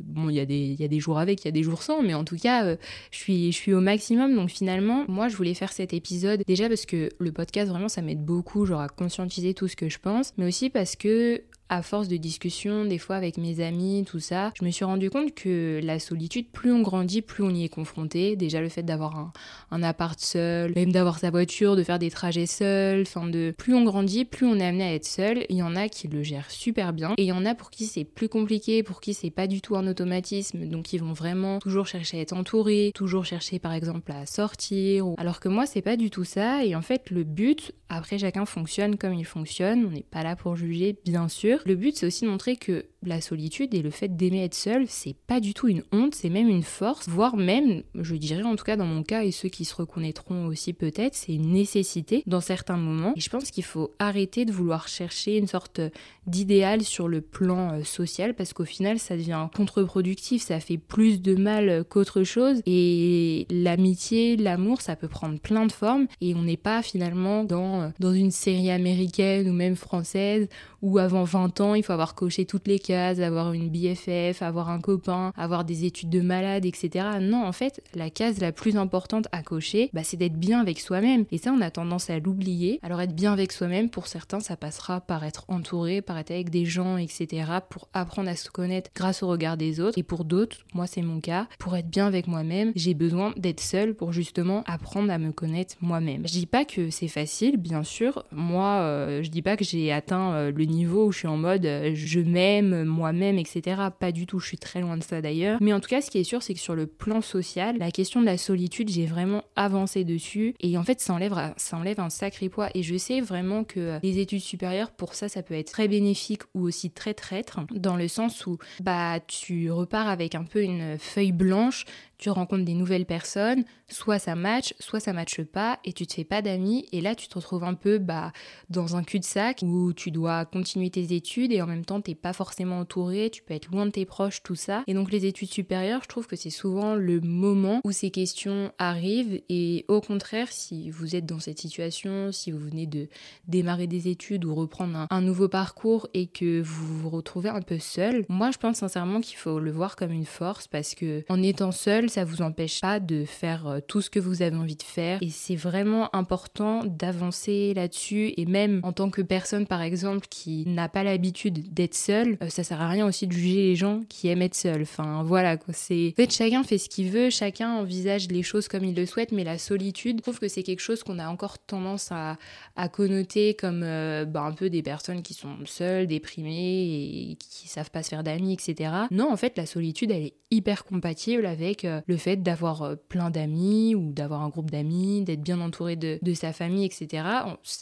bon, 0.05 0.29
il 0.31 0.37
y, 0.37 0.41
a 0.41 0.47
des, 0.47 1.01
jours 1.01 1.19
avec, 1.19 1.43
il 1.43 1.47
y 1.47 1.49
a 1.49 1.53
des 1.53 1.63
jours 1.63 1.83
sans, 1.83 2.03
mais 2.03 2.15
en 2.15 2.25
tout 2.25 2.37
cas, 2.37 2.65
euh, 2.65 2.77
je, 3.11 3.19
suis, 3.19 3.53
je 3.53 3.57
suis 3.57 3.75
au 3.75 3.81
maximum. 3.81 4.35
Donc 4.35 4.51
finalement, 4.51 5.05
moi, 5.09 5.29
je 5.29 5.37
voulais 5.37 5.55
faire 5.55 5.73
cet 5.73 5.93
épisode 5.93 6.43
déjà 6.47 6.69
parce 6.69 6.87
que 6.87 7.09
le 7.19 7.33
podcast, 7.33 7.71
vraiment, 7.71 7.89
ça 7.89 8.03
m'aide 8.03 8.25
beaucoup, 8.25 8.67
genre 8.67 8.81
à 8.81 8.89
conscientiser 8.89 9.55
tout 9.55 9.69
ce 9.69 9.77
que 9.77 9.89
je 9.89 9.99
pense, 9.99 10.33
mais 10.37 10.47
aussi 10.47 10.71
parce 10.71 10.97
que 10.97 11.43
à 11.75 11.83
force 11.83 12.09
de 12.09 12.17
discussions, 12.17 12.85
des 12.85 12.99
fois 12.99 13.17
avec 13.17 13.37
mes 13.37 13.61
amis, 13.61 14.05
tout 14.07 14.21
ça, 14.21 14.53
je 14.59 14.65
me 14.65 14.71
suis 14.71 14.85
rendu 14.85 15.11
compte 15.11 15.35
que 15.35 15.81
la 15.83 15.99
solitude, 15.99 16.47
plus 16.53 16.73
on 16.73 16.83
grandit, 16.83 17.21
plus 17.21 17.43
on 17.43 17.51
y 17.51 17.65
est 17.65 17.69
confronté. 17.69 18.37
Déjà 18.37 18.61
le 18.61 18.69
fait 18.69 18.83
d'avoir 18.83 19.17
un, 19.17 19.33
un, 19.71 19.83
appart 19.83 20.19
seul, 20.19 20.73
même 20.75 20.93
d'avoir 20.93 21.19
sa 21.19 21.31
voiture, 21.31 21.77
de 21.77 21.83
faire 21.83 21.99
des 21.99 22.11
trajets 22.11 22.47
seuls, 22.47 23.03
enfin 23.03 23.27
de 23.27 23.53
plus 23.57 23.75
on 23.75 23.83
grandit, 23.83 24.25
plus 24.25 24.47
on 24.47 24.59
est 24.59 24.67
amené 24.67 24.85
à 24.85 24.95
être 24.95 25.05
seul. 25.05 25.45
Il 25.49 25.57
y 25.57 25.63
en 25.63 25.75
a 25.75 25.89
qui 25.89 26.09
le 26.09 26.23
gèrent 26.23 26.51
super 26.51 26.93
bien 26.93 27.15
et 27.19 27.23
il 27.23 27.27
y 27.27 27.33
en 27.33 27.45
a 27.45 27.55
pour 27.55 27.71
qui 27.71 27.87
c'est 27.87 28.05
plus 28.05 28.29
compliqué, 28.29 28.83
pour 28.83 29.01
qui 29.01 29.13
c'est 29.13 29.31
pas 29.31 29.47
du 29.47 29.61
tout 29.61 29.77
un 29.77 29.87
automatisme, 29.87 30.67
donc 30.67 30.93
ils 30.93 31.01
vont 31.01 31.13
vraiment 31.13 31.59
toujours 31.59 31.87
chercher 31.87 32.19
à 32.19 32.21
être 32.21 32.33
entourés, 32.33 32.93
toujours 32.95 33.25
chercher 33.25 33.59
par 33.59 33.73
exemple 33.73 34.13
à 34.13 34.27
sortir. 34.27 35.07
Alors 35.19 35.41
que 35.41 35.49
moi 35.49 35.67
c'est 35.67 35.83
pas 35.83 35.97
du 35.97 36.11
tout 36.11 36.25
ça 36.25 36.65
et 36.65 36.77
en 36.77 36.83
fait 36.83 37.11
le 37.11 37.25
but, 37.25 37.73
après 37.89 38.19
chacun 38.19 38.47
fonctionne 38.47 38.97
comme 38.97 39.15
il 39.15 39.25
fonctionne, 39.25 39.85
on 39.87 39.91
n'est 39.91 40.03
pas 40.09 40.23
là 40.23 40.37
pour 40.37 40.57
juger 40.57 40.97
bien 41.05 41.29
sûr 41.29 41.64
le 41.65 41.75
but, 41.75 41.97
c'est 41.97 42.07
aussi 42.07 42.25
de 42.25 42.31
montrer 42.31 42.57
que 42.57 42.87
la 43.09 43.21
solitude 43.21 43.75
et 43.75 43.83
le 43.83 43.91
fait 43.91 44.17
d'aimer 44.17 44.45
être 44.45 44.55
seul, 44.55 44.87
c'est 44.89 45.17
pas 45.27 45.41
du 45.41 45.55
tout 45.55 45.69
une 45.69 45.83
honte, 45.93 46.15
c'est 46.15 46.31
même 46.31 46.49
une 46.49 46.63
force, 46.63 47.09
voire 47.09 47.37
même, 47.37 47.83
je 47.95 48.15
dirais 48.17 48.43
en 48.43 48.57
tout 48.57 48.65
cas 48.65 48.77
dans 48.77 48.87
mon 48.87 49.03
cas 49.03 49.25
et 49.25 49.31
ceux 49.31 49.49
qui 49.49 49.65
se 49.65 49.75
reconnaîtront 49.75 50.47
aussi 50.47 50.73
peut-être, 50.73 51.15
c'est 51.15 51.35
une 51.35 51.53
nécessité 51.53 52.23
dans 52.27 52.41
certains 52.41 52.77
moments. 52.77 53.13
Et 53.17 53.21
je 53.21 53.31
pense 53.31 53.51
qu'il 53.51 53.65
faut 53.65 53.93
arrêter 53.99 54.45
de 54.45 54.53
vouloir 54.53 54.89
chercher 54.89 55.39
une 55.39 55.47
sorte 55.47 55.81
d'idéal 56.27 56.83
sur 56.83 57.09
le 57.09 57.21
plan 57.21 57.73
euh, 57.73 57.85
social 57.85 58.35
parce 58.35 58.53
qu'au 58.53 58.65
final 58.65 58.99
ça 58.99 59.17
devient 59.17 59.49
contre-productif, 59.55 60.43
ça 60.43 60.61
fait 60.61 60.79
plus 60.79 61.21
de 61.21 61.35
mal 61.35 61.85
qu'autre 61.89 62.23
chose 62.23 62.63
et 62.67 63.47
l'amitié, 63.51 64.37
l'amour, 64.37 64.81
ça 64.81 64.97
peut 64.97 65.09
prendre 65.09 65.39
plein 65.39 65.67
de 65.67 65.73
formes 65.73 66.07
et 66.21 66.35
on 66.35 66.43
n'est 66.43 66.57
pas 66.57 66.83
finalement 66.83 67.45
dans, 67.45 67.83
euh, 67.83 67.89
dans 68.01 68.13
une 68.13 68.31
série 68.31 68.71
américaine 68.71 69.49
ou 69.49 69.53
même 69.53 69.77
française 69.77 70.49
où 70.83 70.99
avant 70.99 71.25
20 71.25 71.61
ans 71.61 71.75
il 71.75 71.83
faut 71.83 71.93
avoir 71.93 72.15
coché 72.15 72.45
toutes 72.45 72.69
les 72.69 72.79
cases, 72.79 72.94
avoir 72.95 73.53
une 73.53 73.69
BFF, 73.69 74.43
avoir 74.43 74.71
un 74.71 74.81
copain, 74.81 75.33
avoir 75.37 75.65
des 75.65 75.85
études 75.85 76.11
de 76.11 76.21
malade, 76.21 76.65
etc. 76.65 77.07
Non, 77.21 77.45
en 77.45 77.53
fait, 77.53 77.83
la 77.95 78.11
case 78.11 78.41
la 78.41 78.53
plus 78.53 78.77
importante 78.77 79.27
à 79.33 79.43
cocher, 79.43 79.91
bah, 79.93 80.03
c'est 80.05 80.17
d'être 80.17 80.39
bien 80.39 80.61
avec 80.61 80.81
soi-même 80.81 81.25
et 81.31 81.39
ça 81.39 81.53
on 81.53 81.61
a 81.61 81.71
tendance 81.71 82.11
à 82.11 82.19
l'oublier. 82.19 82.79
Alors 82.83 83.01
être 83.01 83.15
bien 83.15 83.33
avec 83.33 83.53
soi-même, 83.53 83.91
pour 83.91 84.07
certains, 84.07 84.41
ça 84.41 84.57
passera 84.57 85.01
par 85.01 85.25
être 85.25 85.45
entouré, 85.49 86.03
par 86.03 86.19
être 86.19 86.31
avec 86.31 86.51
des 86.51 86.65
gens, 86.65 86.97
etc. 86.97 87.45
pour 87.69 87.89
apprendre 87.93 88.29
à 88.29 88.37
se 88.37 88.51
connaître 88.51 88.91
grâce 88.95 89.23
au 89.23 89.29
regard 89.29 89.57
des 89.57 89.81
autres. 89.81 89.99
Et 89.99 90.03
pour 90.03 90.25
d'autres, 90.25 90.59
moi 90.75 90.87
c'est 90.87 91.03
mon 91.03 91.21
cas, 91.21 91.47
pour 91.59 91.77
être 91.77 91.89
bien 91.89 92.07
avec 92.07 92.27
moi-même, 92.27 92.73
j'ai 92.75 92.95
besoin 92.95 93.33
d'être 93.37 93.61
seule 93.61 93.95
pour 93.95 94.13
justement 94.13 94.63
apprendre 94.67 95.11
à 95.11 95.19
me 95.19 95.33
connaître 95.33 95.77
moi-même. 95.81 96.27
Je 96.27 96.33
dis 96.33 96.47
pas 96.47 96.65
que 96.65 96.91
c'est 96.91 97.09
facile, 97.09 97.57
bien 97.57 97.83
sûr. 97.83 98.25
Moi, 98.33 98.67
euh, 98.81 99.23
je 99.23 99.31
dis 99.31 99.43
pas 99.43 99.57
que 99.57 99.65
j'ai 99.65 99.93
atteint 99.93 100.33
euh, 100.33 100.53
le 100.55 100.65
niveau 100.65 101.07
où 101.07 101.13
je 101.13 101.19
suis 101.19 101.29
en 101.29 101.37
mode 101.37 101.67
euh, 101.67 101.93
je 101.95 102.21
m'aime 102.21 102.84
moi-même, 102.85 103.39
etc. 103.39 103.83
Pas 103.99 104.13
du 104.13 104.27
tout, 104.27 104.39
je 104.39 104.47
suis 104.47 104.59
très 104.59 104.81
loin 104.81 104.97
de 104.97 105.03
ça 105.03 105.21
d'ailleurs. 105.21 105.59
Mais 105.61 105.73
en 105.73 105.81
tout 105.81 105.89
cas, 105.89 106.01
ce 106.01 106.11
qui 106.11 106.19
est 106.19 106.25
sûr, 106.25 106.43
c'est 106.43 106.55
que 106.55 106.61
sur 106.61 106.75
le 106.75 106.87
plan 106.87 107.21
social, 107.21 107.79
la 107.79 107.91
question 107.91 108.21
de 108.21 108.27
la 108.27 108.39
solitude, 108.39 108.89
j'ai 108.89 109.07
vraiment 109.07 109.45
avancé 109.57 110.05
dessus. 110.05 110.55
Et 110.61 110.77
en 110.79 110.83
fait, 110.83 111.01
ça 111.01 111.15
enlève, 111.15 111.35
ça 111.57 111.77
enlève 111.77 112.01
un 112.01 112.11
sacré 112.11 112.49
poids. 112.49 112.69
Et 112.75 112.83
je 112.83 112.97
sais 112.97 113.21
vraiment 113.21 113.65
que 113.65 113.99
les 114.03 114.19
études 114.19 114.41
supérieures, 114.41 114.91
pour 114.91 115.15
ça, 115.15 115.29
ça 115.29 115.43
peut 115.43 115.55
être 115.55 115.73
très 115.73 115.89
bénéfique 115.89 116.43
ou 116.55 116.63
aussi 116.63 116.91
très 116.91 117.15
traître, 117.15 117.61
dans 117.75 117.97
le 117.97 118.09
sens 118.09 118.47
où 118.47 118.59
bah 118.81 119.21
tu 119.27 119.71
repars 119.71 120.09
avec 120.09 120.35
un 120.35 120.45
peu 120.45 120.63
une 120.63 120.99
feuille 120.99 121.33
blanche 121.33 121.85
tu 122.19 122.31
rencontres 122.31 122.65
des 122.65 122.75
nouvelles 122.75 123.07
personnes, 123.07 123.65
soit 123.89 124.19
ça 124.19 124.35
match, 124.35 124.75
soit 124.79 125.01
ça 125.01 125.13
matche 125.13 125.43
pas, 125.43 125.79
et 125.85 125.93
tu 125.93 126.07
te 126.07 126.15
fais 126.15 126.25
pas 126.25 126.43
d'amis, 126.43 126.87
et 126.93 127.01
là 127.01 127.15
tu 127.15 127.29
te 127.29 127.35
retrouves 127.35 127.65
un 127.65 127.75
peu 127.75 127.99
bah, 127.99 128.33
dans 128.71 128.97
un 128.97 129.03
cul-de-sac 129.03 129.61
où 129.63 129.93
tu 129.93 130.11
dois 130.11 130.45
continuer 130.45 130.91
tes 130.91 131.15
études 131.15 131.53
et 131.53 131.63
en 131.63 131.67
même 131.67 131.85
temps 131.85 132.01
t'es 132.01 132.15
pas 132.15 132.33
forcément 132.33 132.79
entouré, 132.79 133.31
tu 133.31 133.43
peux 133.43 133.55
être 133.55 133.71
loin 133.71 133.87
de 133.87 133.91
tes 133.91 134.05
proches, 134.05 134.43
tout 134.43 134.55
ça. 134.55 134.83
Et 134.87 134.95
donc 134.95 135.11
les 135.11 135.27
études 135.27 135.53
supérieures, 135.53 136.03
je 136.03 136.09
trouve 136.09 136.27
que 136.27 136.37
c'est 136.37 136.51
souvent 136.51 136.95
le 136.95 137.21
moment 137.21 137.81
où 137.85 137.93
ces 137.93 138.11
questions 138.11 138.73
arrivent, 138.79 139.41
et 139.49 139.85
au 139.89 140.01
contraire, 140.01 140.49
si 140.51 140.91
vous 140.91 141.17
êtes 141.17 141.27
dans 141.27 141.41
cette 141.41 141.59
situation, 141.59 142.33
si 142.33 142.51
vous 142.51 142.59
venez 142.59 142.87
de 142.87 143.09
démarrer 143.49 143.87
des 143.87 144.09
études 144.09 144.45
ou 144.45 144.55
reprendre 144.55 144.97
un, 144.97 145.07
un 145.11 145.21
nouveau 145.21 145.49
parcours 145.49 146.09
et 146.15 146.27
que 146.27 146.61
vous 146.63 146.99
vous 146.99 147.11
retrouvez 147.11 147.49
un 147.49 147.63
peu 147.63 147.79
seul, 147.79 148.25
moi 148.29 148.51
je 148.51 148.59
pense 148.59 148.79
sincèrement 148.79 149.21
qu'il 149.21 149.37
faut 149.37 149.59
le 149.59 149.71
voir 149.71 149.97
comme 149.97 150.13
une 150.13 150.25
force 150.25 150.69
parce 150.69 150.95
que 150.95 151.25
en 151.29 151.43
étant 151.43 151.73
seul, 151.73 152.11
ça 152.15 152.25
vous 152.25 152.43
empêche 152.43 152.81
pas 152.81 153.01
de 153.01 153.25
faire 153.25 153.67
euh, 153.67 153.81
tout 153.81 154.01
ce 154.01 154.09
que 154.09 154.21
vous 154.21 154.43
avez 154.43 154.57
envie 154.57 154.77
de 154.77 154.83
faire. 154.83 155.19
Et 155.21 155.31
c'est 155.31 155.57
vraiment 155.57 156.15
important 156.15 156.85
d'avancer 156.85 157.75
là-dessus. 157.75 158.33
Et 158.37 158.47
même 158.47 158.81
en 158.85 158.93
tant 158.93 159.11
que 159.11 159.21
personne, 159.21 159.67
par 159.67 159.83
exemple, 159.83 160.29
qui 160.31 160.65
n'a 160.67 160.89
pas 160.89 161.03
l'habitude 161.03 161.75
d'être 161.75 161.97
seule, 161.97 162.39
euh, 162.41 162.49
ça 162.49 162.63
sert 162.63 162.81
à 162.81 162.89
rien 162.89 163.05
aussi 163.05 163.27
de 163.27 163.33
juger 163.33 163.63
les 163.63 163.75
gens 163.75 164.03
qui 164.09 164.29
aiment 164.29 164.43
être 164.43 164.55
seuls. 164.55 164.83
Enfin, 164.83 165.25
voilà, 165.25 165.57
quoi. 165.57 165.75
C'est... 165.75 166.15
En 166.17 166.23
fait, 166.23 166.33
chacun 166.33 166.63
fait 166.63 166.79
ce 166.79 166.89
qu'il 166.89 167.11
veut, 167.11 167.31
chacun 167.31 167.73
envisage 167.73 168.29
les 168.29 168.45
choses 168.45 168.69
comme 168.69 168.85
il 168.85 168.95
le 168.95 169.07
souhaite, 169.07 169.33
mais 169.33 169.43
la 169.43 169.59
solitude, 169.59 170.19
je 170.19 170.23
trouve 170.23 170.39
que 170.39 170.47
c'est 170.47 170.63
quelque 170.63 170.81
chose 170.81 171.03
qu'on 171.03 171.19
a 171.19 171.27
encore 171.27 171.59
tendance 171.59 172.13
à, 172.13 172.39
à 172.77 172.89
connoter 172.89 173.55
comme 173.55 173.83
euh, 173.83 174.25
bah, 174.25 174.43
un 174.43 174.53
peu 174.53 174.71
des 174.71 174.83
personnes 174.83 175.23
qui 175.23 175.35
sont 175.35 175.57
seules, 175.65 176.07
déprimées 176.07 177.31
et 177.31 177.37
qui 177.41 177.67
savent 177.67 177.91
pas 177.91 178.05
se 178.05 178.11
faire 178.11 178.23
d'amis, 178.23 178.53
etc. 178.53 178.93
Non, 179.11 179.33
en 179.33 179.37
fait, 179.37 179.57
la 179.57 179.67
solitude, 179.67 180.13
elle 180.13 180.27
est 180.27 180.35
hyper 180.53 180.85
compatible 180.85 181.47
avec 181.47 181.85
le 182.07 182.17
fait 182.17 182.37
d'avoir 182.37 182.83
euh, 182.83 182.95
plein 183.09 183.31
d'amis 183.31 183.95
ou 183.95 184.13
d'avoir 184.13 184.43
un 184.43 184.49
groupe 184.49 184.71
d'amis, 184.71 185.23
d'être 185.23 185.43
bien 185.43 185.61
entouré 185.61 185.97
de, 185.97 186.19
sa 186.35 186.53
famille, 186.53 186.85
etc. 186.85 187.25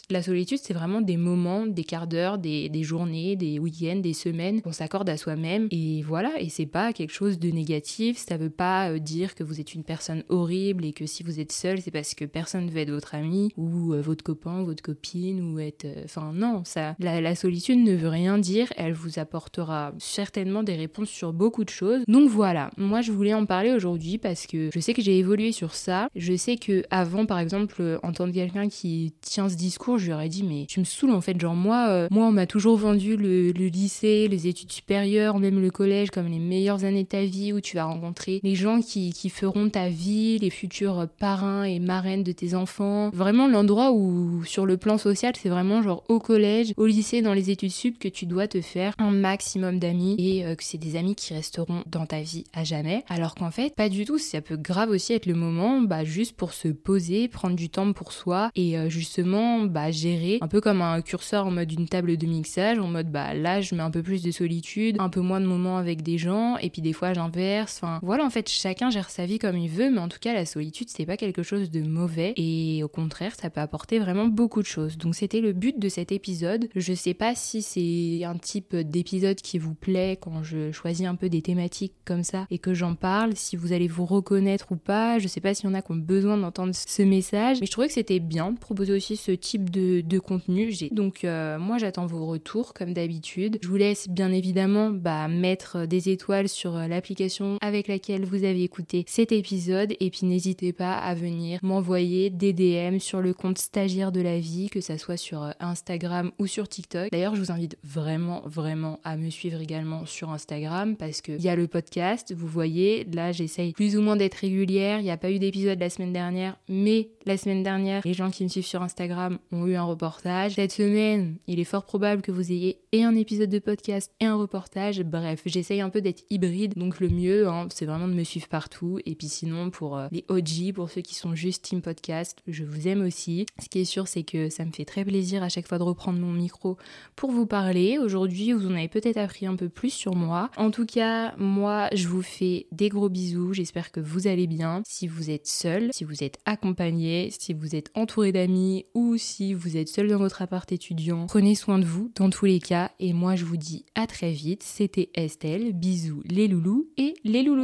La 0.09 0.21
solitude, 0.21 0.59
c'est 0.61 0.73
vraiment 0.73 1.01
des 1.01 1.17
moments, 1.17 1.65
des 1.65 1.83
quarts 1.83 2.07
d'heure, 2.07 2.37
des, 2.37 2.83
journées, 2.83 3.35
des 3.35 3.59
week-ends, 3.59 3.99
des 3.99 4.13
semaines 4.13 4.61
qu'on 4.61 4.71
s'accorde 4.71 5.09
à 5.09 5.17
soi-même. 5.17 5.67
Et 5.71 6.03
voilà, 6.03 6.39
et 6.39 6.49
c'est 6.49 6.65
pas 6.65 6.93
quelque 6.93 7.13
chose 7.13 7.39
de 7.39 7.49
négatif. 7.49 8.17
Ça 8.17 8.37
veut 8.37 8.49
pas 8.49 8.91
euh, 8.91 8.99
dire 8.99 9.35
que 9.35 9.43
vous 9.43 9.59
êtes 9.59 9.73
une 9.73 9.83
personne 9.83 10.23
horrible 10.29 10.85
et 10.85 10.93
que 10.93 11.05
si 11.05 11.23
vous 11.23 11.39
êtes 11.39 11.51
seul, 11.51 11.81
c'est 11.81 11.91
parce 11.91 12.13
que 12.13 12.25
personne 12.25 12.65
ne 12.65 12.71
veut 12.71 12.79
être 12.79 12.91
votre 12.91 13.15
ami 13.15 13.51
ou 13.57 13.93
votre 13.95 14.23
copain, 14.23 14.63
votre 14.63 14.83
copine 14.83 15.41
ou 15.41 15.59
être. 15.59 15.87
Enfin, 16.05 16.31
non, 16.33 16.61
ça. 16.65 16.95
La 16.99 17.35
solitude 17.35 17.79
ne 17.79 17.95
veut 17.95 18.09
rien 18.09 18.37
dire. 18.37 18.71
Elle 18.77 18.93
vous 18.93 19.19
apportera 19.19 19.93
certainement 19.97 20.63
des 20.63 20.75
réponses 20.75 21.09
sur 21.09 21.33
beaucoup 21.33 21.63
de 21.63 21.69
choses. 21.69 22.03
Donc 22.07 22.29
voilà, 22.29 22.69
moi 22.77 23.01
je 23.01 23.11
voulais 23.11 23.33
en 23.33 23.45
parler 23.45 23.71
aujourd'hui 23.71 24.02
parce 24.17 24.47
que 24.47 24.69
je 24.73 24.79
sais 24.79 24.93
que 24.93 25.01
j'ai 25.01 25.17
évolué 25.17 25.51
sur 25.51 25.75
ça. 25.75 26.09
Je 26.15 26.35
sais 26.35 26.57
que 26.57 26.83
avant, 26.89 27.25
par 27.25 27.39
exemple, 27.39 27.99
entendre 28.03 28.33
quelqu'un 28.33 28.69
qui 28.69 29.13
tient 29.21 29.49
ce 29.49 29.55
discours, 29.55 29.97
je 29.97 30.07
lui 30.07 30.13
aurais 30.13 30.29
dit 30.29 30.43
mais 30.43 30.65
tu 30.67 30.79
me 30.79 30.85
saoules 30.85 31.11
en 31.11 31.21
fait. 31.21 31.39
Genre 31.39 31.55
moi, 31.55 31.87
euh, 31.89 32.07
moi 32.11 32.25
on 32.25 32.31
m'a 32.31 32.45
toujours 32.45 32.77
vendu 32.77 33.17
le, 33.17 33.51
lycée, 33.51 34.27
les 34.27 34.47
études 34.47 34.71
supérieures, 34.71 35.39
même 35.39 35.59
le 35.59 35.71
collège 35.71 36.11
comme 36.11 36.27
les 36.27 36.39
meilleures 36.39 36.83
années 36.83 37.03
de 37.03 37.07
ta 37.07 37.23
vie 37.23 37.53
où 37.53 37.61
tu 37.61 37.75
vas 37.75 37.85
rencontrer 37.85 38.39
les 38.43 38.55
gens 38.55 38.81
qui, 38.81 39.13
qui 39.13 39.29
feront 39.29 39.69
ta 39.69 39.89
vie, 39.89 40.37
les 40.39 40.49
futurs 40.49 41.07
parrains 41.19 41.63
et 41.63 41.79
marraines 41.79 42.23
de 42.23 42.31
tes 42.31 42.55
enfants. 42.55 43.09
Vraiment 43.13 43.47
l'endroit 43.47 43.91
où 43.91 44.43
sur 44.45 44.65
le 44.65 44.77
plan 44.77 44.97
social, 44.97 45.33
c'est 45.41 45.49
vraiment 45.49 45.81
genre 45.81 46.03
au 46.09 46.19
collège, 46.19 46.73
au 46.77 46.85
lycée, 46.85 47.21
dans 47.21 47.33
les 47.33 47.49
études 47.49 47.71
sup 47.71 47.99
que 47.99 48.07
tu 48.07 48.25
dois 48.25 48.47
te 48.47 48.61
faire 48.61 48.93
un 48.97 49.11
maximum 49.11 49.79
d'amis 49.79 50.15
et 50.17 50.45
euh, 50.45 50.55
que 50.55 50.63
c'est 50.63 50.77
des 50.77 50.95
amis 50.95 51.15
qui 51.15 51.33
resteront 51.33 51.83
dans 51.85 52.05
ta 52.05 52.21
vie 52.21 52.45
à 52.53 52.63
jamais. 52.63 53.03
Alors 53.07 53.35
qu'en 53.35 53.51
fait, 53.51 53.75
pas 53.75 53.89
du 53.89 53.92
tout, 54.05 54.17
ça 54.17 54.41
peut 54.41 54.57
grave 54.57 54.89
aussi 54.89 55.13
être 55.13 55.25
le 55.25 55.35
moment 55.35 55.81
bah, 55.81 56.03
juste 56.03 56.35
pour 56.35 56.53
se 56.53 56.67
poser, 56.67 57.27
prendre 57.27 57.55
du 57.55 57.69
temps 57.69 57.93
pour 57.93 58.11
soi 58.11 58.49
et 58.55 58.77
euh, 58.77 58.89
justement 58.89 59.61
bah, 59.61 59.91
gérer 59.91 60.39
un 60.41 60.47
peu 60.47 60.61
comme 60.61 60.81
un 60.81 61.01
curseur 61.01 61.45
en 61.45 61.51
mode 61.51 61.71
une 61.71 61.87
table 61.87 62.17
de 62.17 62.25
mixage, 62.25 62.79
en 62.79 62.87
mode 62.87 63.11
bah 63.11 63.33
là 63.33 63.61
je 63.61 63.75
mets 63.75 63.81
un 63.81 63.91
peu 63.91 64.03
plus 64.03 64.23
de 64.23 64.31
solitude, 64.31 64.97
un 64.99 65.09
peu 65.09 65.21
moins 65.21 65.39
de 65.39 65.45
moments 65.45 65.77
avec 65.77 66.01
des 66.01 66.17
gens 66.17 66.57
et 66.57 66.69
puis 66.69 66.81
des 66.81 66.93
fois 66.93 67.13
j'inverse. 67.13 67.79
Enfin 67.81 67.99
voilà 68.01 68.25
en 68.25 68.29
fait 68.29 68.49
chacun 68.49 68.89
gère 68.89 69.09
sa 69.09 69.25
vie 69.25 69.39
comme 69.39 69.57
il 69.57 69.69
veut, 69.69 69.89
mais 69.89 69.99
en 69.99 70.09
tout 70.09 70.19
cas 70.19 70.33
la 70.33 70.45
solitude 70.45 70.89
c'est 70.89 71.05
pas 71.05 71.17
quelque 71.17 71.43
chose 71.43 71.71
de 71.71 71.81
mauvais 71.81 72.33
et 72.35 72.83
au 72.83 72.87
contraire 72.87 73.35
ça 73.39 73.49
peut 73.49 73.61
apporter 73.61 73.99
vraiment 73.99 74.25
beaucoup 74.25 74.61
de 74.61 74.67
choses. 74.67 74.97
Donc 74.97 75.15
c'était 75.15 75.41
le 75.41 75.53
but 75.53 75.79
de 75.79 75.89
cet 75.89 76.11
épisode. 76.11 76.69
Je 76.75 76.93
sais 76.93 77.13
pas 77.13 77.35
si 77.35 77.61
c'est 77.61 78.25
un 78.25 78.37
type 78.37 78.75
d'épisode 78.75 79.37
qui 79.37 79.59
vous 79.59 79.75
plaît 79.75 80.17
quand 80.19 80.43
je 80.43 80.71
choisis 80.71 81.05
un 81.05 81.15
peu 81.15 81.29
des 81.29 81.41
thématiques 81.41 81.93
comme 82.05 82.23
ça 82.23 82.47
et 82.49 82.59
que 82.59 82.73
j'en 82.73 82.95
parle, 82.95 83.35
si 83.35 83.55
vous 83.55 83.73
allez 83.73 83.82
vous 83.87 84.05
reconnaître 84.05 84.71
ou 84.71 84.75
pas. 84.75 85.19
Je 85.19 85.27
sais 85.27 85.41
pas 85.41 85.53
s'il 85.53 85.69
y 85.69 85.71
en 85.71 85.75
a 85.75 85.81
qui 85.81 85.91
ont 85.91 85.95
besoin 85.95 86.37
d'entendre 86.37 86.73
ce 86.73 87.01
message, 87.01 87.59
mais 87.59 87.65
je 87.65 87.71
trouvais 87.71 87.87
que 87.87 87.93
c'était 87.93 88.19
bien 88.19 88.51
de 88.51 88.59
proposer 88.59 88.93
aussi 88.93 89.17
ce 89.17 89.31
type 89.31 89.69
de, 89.69 90.01
de 90.01 90.19
contenu. 90.19 90.73
Donc 90.91 91.23
euh, 91.23 91.59
moi 91.59 91.77
j'attends 91.77 92.05
vos 92.05 92.25
retours 92.25 92.73
comme 92.73 92.93
d'habitude. 92.93 93.59
Je 93.61 93.67
vous 93.67 93.75
laisse 93.75 94.09
bien 94.09 94.31
évidemment 94.31 94.89
bah, 94.89 95.27
mettre 95.27 95.85
des 95.85 96.09
étoiles 96.09 96.49
sur 96.49 96.75
euh, 96.75 96.87
l'application 96.87 97.57
avec 97.61 97.87
laquelle 97.87 98.25
vous 98.25 98.43
avez 98.43 98.63
écouté 98.63 99.03
cet 99.07 99.31
épisode 99.31 99.93
et 99.99 100.09
puis 100.09 100.25
n'hésitez 100.25 100.73
pas 100.73 100.93
à 100.93 101.13
venir 101.15 101.59
m'envoyer 101.63 102.29
des 102.29 102.53
DM 102.53 102.99
sur 102.99 103.21
le 103.21 103.33
compte 103.33 103.57
stagiaire 103.57 104.11
de 104.11 104.21
la 104.21 104.39
vie, 104.39 104.69
que 104.69 104.81
ça 104.81 104.97
soit 104.97 105.17
sur 105.17 105.43
euh, 105.43 105.51
Instagram 105.59 106.31
ou 106.39 106.47
sur 106.47 106.67
TikTok. 106.67 107.09
D'ailleurs 107.11 107.35
je 107.35 107.41
vous 107.41 107.51
invite 107.51 107.77
vraiment 107.83 108.41
vraiment 108.45 108.99
à 109.03 109.17
me 109.17 109.29
suivre 109.29 109.61
également 109.61 110.05
sur 110.05 110.31
Instagram 110.31 110.95
parce 110.95 111.21
qu'il 111.21 111.41
y 111.41 111.49
a 111.49 111.55
le 111.55 111.67
podcast, 111.67 112.33
vous 112.35 112.47
voyez, 112.47 113.05
là 113.13 113.31
j'essaye 113.31 113.72
plus 113.73 113.97
ou 113.97 114.01
moins 114.01 114.15
d'être 114.15 114.35
régulière. 114.35 114.99
Il 114.99 115.03
n'y 115.03 115.11
a 115.11 115.17
pas 115.17 115.31
eu 115.31 115.39
d'épisode 115.39 115.79
la 115.79 115.89
semaine 115.89 116.13
dernière, 116.13 116.57
mais 116.69 117.09
la 117.25 117.37
semaine 117.37 117.63
dernière, 117.63 118.01
les 118.05 118.13
gens 118.13 118.31
qui 118.31 118.43
me 118.43 118.49
suivent 118.49 118.65
sur 118.65 118.81
Instagram 118.81 119.39
ont 119.51 119.65
eu 119.67 119.75
un 119.75 119.83
reportage. 119.83 120.53
Cette 120.53 120.71
semaine, 120.71 121.37
il 121.47 121.59
est 121.59 121.65
fort 121.65 121.85
probable 121.85 122.21
que 122.21 122.31
vous 122.31 122.51
ayez 122.51 122.82
et 122.93 123.03
un 123.03 123.15
épisode 123.15 123.49
de 123.49 123.57
podcast 123.57 124.11
et 124.19 124.25
un 124.25 124.35
reportage. 124.35 125.01
Bref, 125.01 125.41
j'essaye 125.47 125.81
un 125.81 125.89
peu 125.89 125.99
d'être 125.99 126.23
hybride, 126.29 126.75
donc 126.75 126.99
le 126.99 127.09
mieux, 127.09 127.47
hein, 127.47 127.67
c'est 127.71 127.87
vraiment 127.87 128.07
de 128.07 128.13
me 128.13 128.23
suivre 128.23 128.47
partout. 128.47 128.99
Et 129.07 129.15
puis 129.15 129.27
sinon, 129.29 129.71
pour 129.71 129.97
euh, 129.97 130.07
les 130.11 130.23
OG, 130.29 130.73
pour 130.75 130.91
ceux 130.91 131.01
qui 131.01 131.15
sont 131.15 131.33
juste 131.33 131.63
team 131.63 131.81
podcast, 131.81 132.37
je 132.45 132.63
vous 132.63 132.87
aime 132.87 133.01
aussi. 133.01 133.47
Ce 133.59 133.67
qui 133.67 133.79
est 133.79 133.85
sûr, 133.85 134.07
c'est 134.07 134.21
que 134.21 134.49
ça 134.49 134.63
me 134.63 134.71
fait 134.71 134.85
très 134.85 135.03
plaisir 135.03 135.41
à 135.41 135.49
chaque 135.49 135.67
fois 135.67 135.79
de 135.79 135.83
reprendre 135.83 136.19
mon 136.19 136.31
micro 136.31 136.77
pour 137.15 137.31
vous 137.31 137.47
parler. 137.47 137.97
Aujourd'hui, 137.97 138.53
vous 138.53 138.67
en 138.67 138.75
avez 138.75 138.89
peut-être 138.89 139.17
appris 139.17 139.47
un 139.47 139.55
peu 139.55 139.69
plus 139.69 139.89
sur 139.89 140.13
moi. 140.13 140.51
En 140.55 140.69
tout 140.69 140.85
cas, 140.85 141.35
moi, 141.37 141.89
je 141.95 142.07
vous 142.07 142.21
fais 142.21 142.67
des 142.71 142.89
gros 142.89 143.09
bisous. 143.09 143.53
J'espère 143.53 143.91
que 143.91 144.01
vous 144.01 144.27
allez 144.27 144.45
bien. 144.45 144.83
Si 144.85 145.07
vous 145.07 145.31
êtes 145.31 145.47
seul, 145.47 145.89
si 145.91 146.03
vous 146.03 146.23
êtes 146.23 146.37
accompagné, 146.45 147.31
si 147.39 147.55
vous 147.55 147.75
êtes 147.75 147.89
entouré 147.95 148.31
d'amis 148.31 148.85
ou 148.93 149.17
si 149.17 149.55
vous 149.55 149.77
êtes 149.77 149.89
seul 149.89 150.09
dans 150.09 150.19
votre 150.19 150.43
appart 150.43 150.71
étudiant, 150.71 151.25
prenez 151.25 151.55
soin 151.55 151.79
de 151.79 151.85
vous 151.85 152.11
dans 152.15 152.29
tous 152.29 152.45
les 152.45 152.59
cas 152.59 152.82
et 152.99 153.13
moi 153.13 153.35
je 153.35 153.45
vous 153.45 153.57
dis 153.57 153.85
à 153.95 154.07
très 154.07 154.31
vite. 154.31 154.63
C'était 154.63 155.09
Estelle, 155.15 155.73
bisous 155.73 156.21
les 156.25 156.47
loulous 156.47 156.87
et 156.97 157.15
les 157.23 157.43
loulous. 157.43 157.63